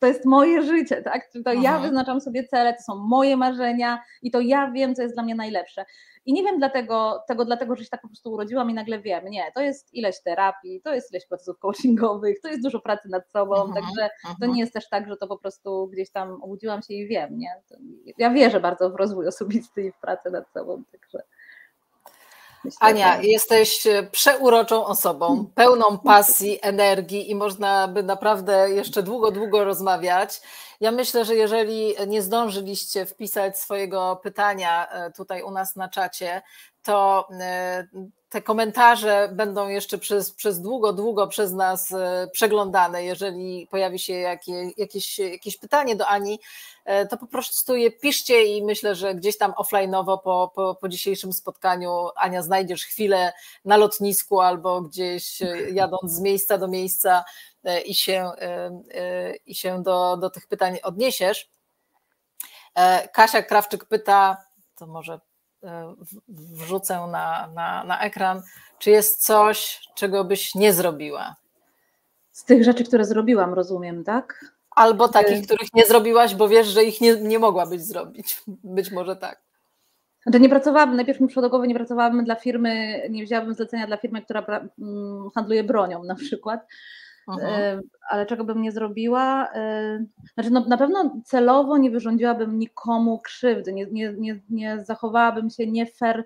[0.00, 1.30] to jest moje życie, tak?
[1.44, 5.14] To ja wyznaczam sobie cele, to są moje marzenia i to ja wiem, co jest
[5.14, 5.84] dla mnie najlepsze.
[6.26, 9.24] I nie wiem dlatego, tego dlatego, że się tak po prostu urodziłam i nagle wiem.
[9.24, 13.30] Nie, to jest ileś terapii, to jest ileś procesów coachingowych, to jest dużo pracy nad
[13.30, 14.34] sobą, uh -huh, także uh -huh.
[14.40, 17.38] to nie jest też tak, że to po prostu gdzieś tam obudziłam się i wiem,
[17.38, 17.50] nie?
[18.18, 21.22] Ja wierzę bardzo w rozwój osobisty i w pracę nad sobą, także...
[22.64, 23.28] Myślę, Ania, że...
[23.28, 30.40] jesteś przeuroczą osobą, pełną pasji, energii i można by naprawdę jeszcze długo, długo rozmawiać.
[30.80, 36.42] Ja myślę, że jeżeli nie zdążyliście wpisać swojego pytania e, tutaj u nas na czacie,
[36.82, 37.88] to e,
[38.28, 43.04] te komentarze będą jeszcze przez, przez długo, długo przez nas e, przeglądane.
[43.04, 46.40] Jeżeli pojawi się jakieś, jakieś, jakieś pytanie do Ani,
[47.10, 51.32] to po prostu je piszcie i myślę, że gdzieś tam offline'owo po, po, po dzisiejszym
[51.32, 53.32] spotkaniu Ania znajdziesz chwilę
[53.64, 55.38] na lotnisku albo gdzieś
[55.72, 57.24] jadąc z miejsca do miejsca
[57.64, 61.50] E, i się, e, e, i się do, do tych pytań odniesiesz.
[63.12, 64.36] Kasia Krawczyk pyta,
[64.76, 65.20] to może
[66.28, 68.42] wrzucę na, na, na ekran,
[68.78, 71.36] czy jest coś, czego byś nie zrobiła?
[72.32, 74.54] Z tych rzeczy, które zrobiłam, rozumiem, tak?
[74.80, 78.42] Albo takich, których nie zrobiłaś, bo wiesz, że ich nie, nie mogłabyś zrobić.
[78.76, 79.42] Być może tak.
[80.22, 84.22] Znaczy nie pracowałabym, najpierw mi przyszło nie pracowałabym dla firmy, nie wzięłabym zlecenia dla firmy,
[84.22, 84.46] która
[84.78, 86.66] mm, handluje bronią na przykład,
[88.10, 89.48] ale czego bym nie zrobiła?
[90.34, 95.66] Znaczy, no, na pewno celowo nie wyrządziłabym nikomu krzywdy, nie, nie, nie, nie zachowałabym się
[95.66, 96.24] nie fair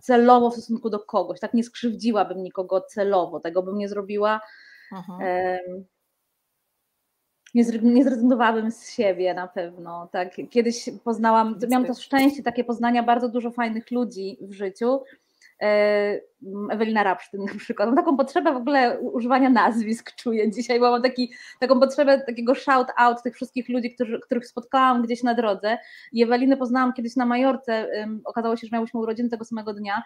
[0.00, 4.40] celowo w stosunku do kogoś, tak nie skrzywdziłabym nikogo celowo, tego bym nie zrobiła.
[4.92, 5.20] Mhm.
[7.82, 10.08] Nie, zrezygnowałabym z siebie na pewno.
[10.12, 10.28] Tak.
[10.50, 15.00] Kiedyś poznałam, miałam to szczęście, takie poznania bardzo dużo fajnych ludzi w życiu
[15.62, 16.20] E,
[16.70, 17.88] Ewelina Rapsztyn na przykład.
[17.88, 22.54] Mam taką potrzebę w ogóle używania nazwisk, czuję dzisiaj, bo mam taki, taką potrzebę takiego
[22.54, 25.78] shout out tych wszystkich ludzi, którzy, których spotkałam gdzieś na drodze.
[26.12, 27.88] I Ewelinę poznałam kiedyś na Majorce,
[28.24, 30.02] okazało się, że miałyśmy urodziny tego samego dnia.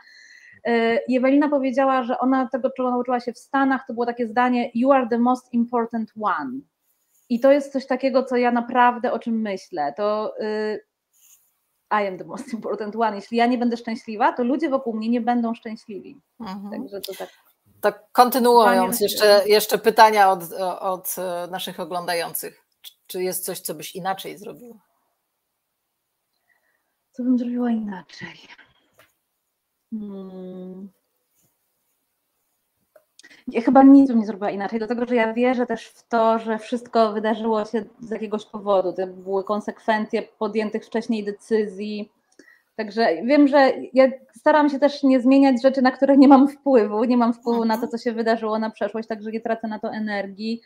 [0.65, 4.27] E, I Ewelina powiedziała, że ona tego, czego nauczyła się w Stanach, to było takie
[4.27, 6.61] zdanie You are the most important one.
[7.29, 9.95] I to jest coś takiego, co ja naprawdę o czym myślę.
[9.97, 10.85] To y,
[11.91, 13.17] i am the most important one.
[13.17, 16.21] Jeśli ja nie będę szczęśliwa, to ludzie wokół mnie nie będą szczęśliwi.
[16.41, 16.71] Mhm.
[16.71, 17.29] Także to tak.
[17.81, 21.17] Tak, kontynuując, jeszcze, jeszcze pytania od, od
[21.51, 22.65] naszych oglądających.
[23.07, 24.79] Czy jest coś, co byś inaczej zrobiła?
[27.13, 28.39] Co bym zrobiła inaczej?
[29.91, 30.91] Hmm.
[33.49, 36.59] Ja chyba nic bym nie zrobiła inaczej, dlatego że ja wierzę też w to, że
[36.59, 38.93] wszystko wydarzyło się z jakiegoś powodu.
[38.93, 42.13] To były konsekwencje podjętych wcześniej decyzji.
[42.77, 47.05] Także wiem, że ja staram się też nie zmieniać rzeczy, na które nie mam wpływu.
[47.05, 49.91] Nie mam wpływu na to, co się wydarzyło na przeszłość, także nie tracę na to
[49.91, 50.61] energii.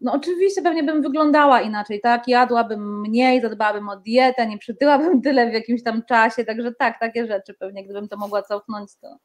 [0.00, 2.28] No oczywiście pewnie bym wyglądała inaczej, tak?
[2.28, 7.26] Jadłabym mniej, zadbałabym o dietę, nie przytyłabym tyle w jakimś tam czasie, także tak, takie
[7.26, 9.16] rzeczy pewnie, gdybym to mogła cofnąć, to,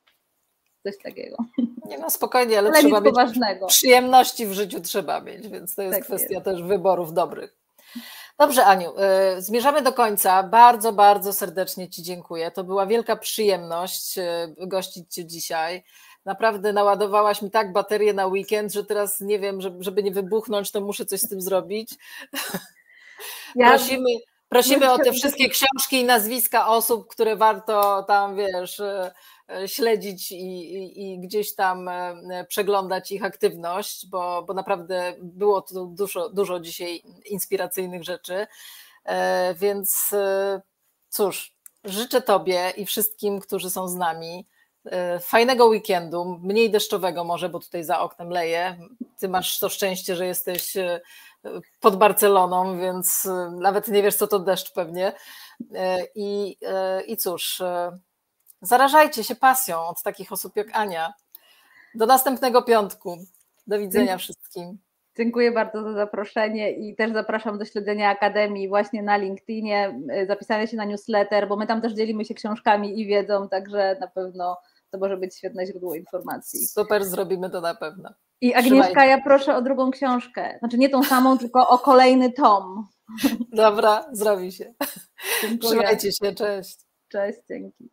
[0.83, 1.37] coś takiego.
[1.85, 3.67] Nie no spokojnie, ale, ale trzeba mieć poważnego.
[3.67, 6.45] przyjemności w życiu trzeba mieć, więc to jest tak kwestia jest.
[6.45, 7.55] też wyborów dobrych.
[8.39, 8.93] Dobrze, Aniu,
[9.37, 10.43] y, zmierzamy do końca.
[10.43, 12.51] Bardzo, bardzo serdecznie Ci dziękuję.
[12.51, 14.23] To była wielka przyjemność y,
[14.67, 15.83] gościć Cię dzisiaj.
[16.25, 20.81] Naprawdę naładowałaś mi tak baterię na weekend, że teraz nie wiem, żeby nie wybuchnąć, to
[20.81, 21.89] muszę coś z tym zrobić.
[23.55, 24.09] Ja prosimy,
[24.49, 29.11] prosimy o te wszystkie książki i nazwiska osób, które warto tam, wiesz, y,
[29.67, 35.85] śledzić i, i, i, gdzieś tam e, przeglądać ich aktywność, bo, bo naprawdę było tu
[35.85, 38.47] dużo, dużo dzisiaj inspiracyjnych rzeczy.
[39.05, 40.09] E, więc
[41.09, 44.47] cóż, życzę Tobie i wszystkim, którzy są z nami,
[45.21, 48.77] fajnego weekendu, mniej deszczowego może, bo tutaj za oknem leje.
[49.19, 50.73] Ty masz to szczęście, że jesteś
[51.79, 53.27] pod Barceloną, więc
[53.59, 55.13] nawet nie wiesz, co to deszcz pewnie.
[56.15, 56.57] I,
[57.07, 57.61] i cóż,
[58.63, 61.13] Zarażajcie się pasją od takich osób jak Ania.
[61.95, 63.17] Do następnego piątku.
[63.67, 64.77] Do widzenia wszystkim.
[65.17, 70.77] Dziękuję bardzo za zaproszenie i też zapraszam do śledzenia Akademii właśnie na LinkedInie, zapisania się
[70.77, 74.57] na newsletter, bo my tam też dzielimy się książkami i wiedzą, także na pewno
[74.91, 76.67] to może być świetne źródło informacji.
[76.67, 78.09] Super, zrobimy to na pewno.
[78.41, 79.11] I Agnieszka, Trzymajcie.
[79.11, 80.55] ja proszę o drugą książkę.
[80.59, 82.87] Znaczy nie tą samą, tylko o kolejny tom.
[83.51, 84.73] Dobra, zrobi się.
[85.41, 85.71] Dziękuję.
[85.71, 86.77] Trzymajcie się, cześć.
[87.07, 87.89] Cześć, dzięki.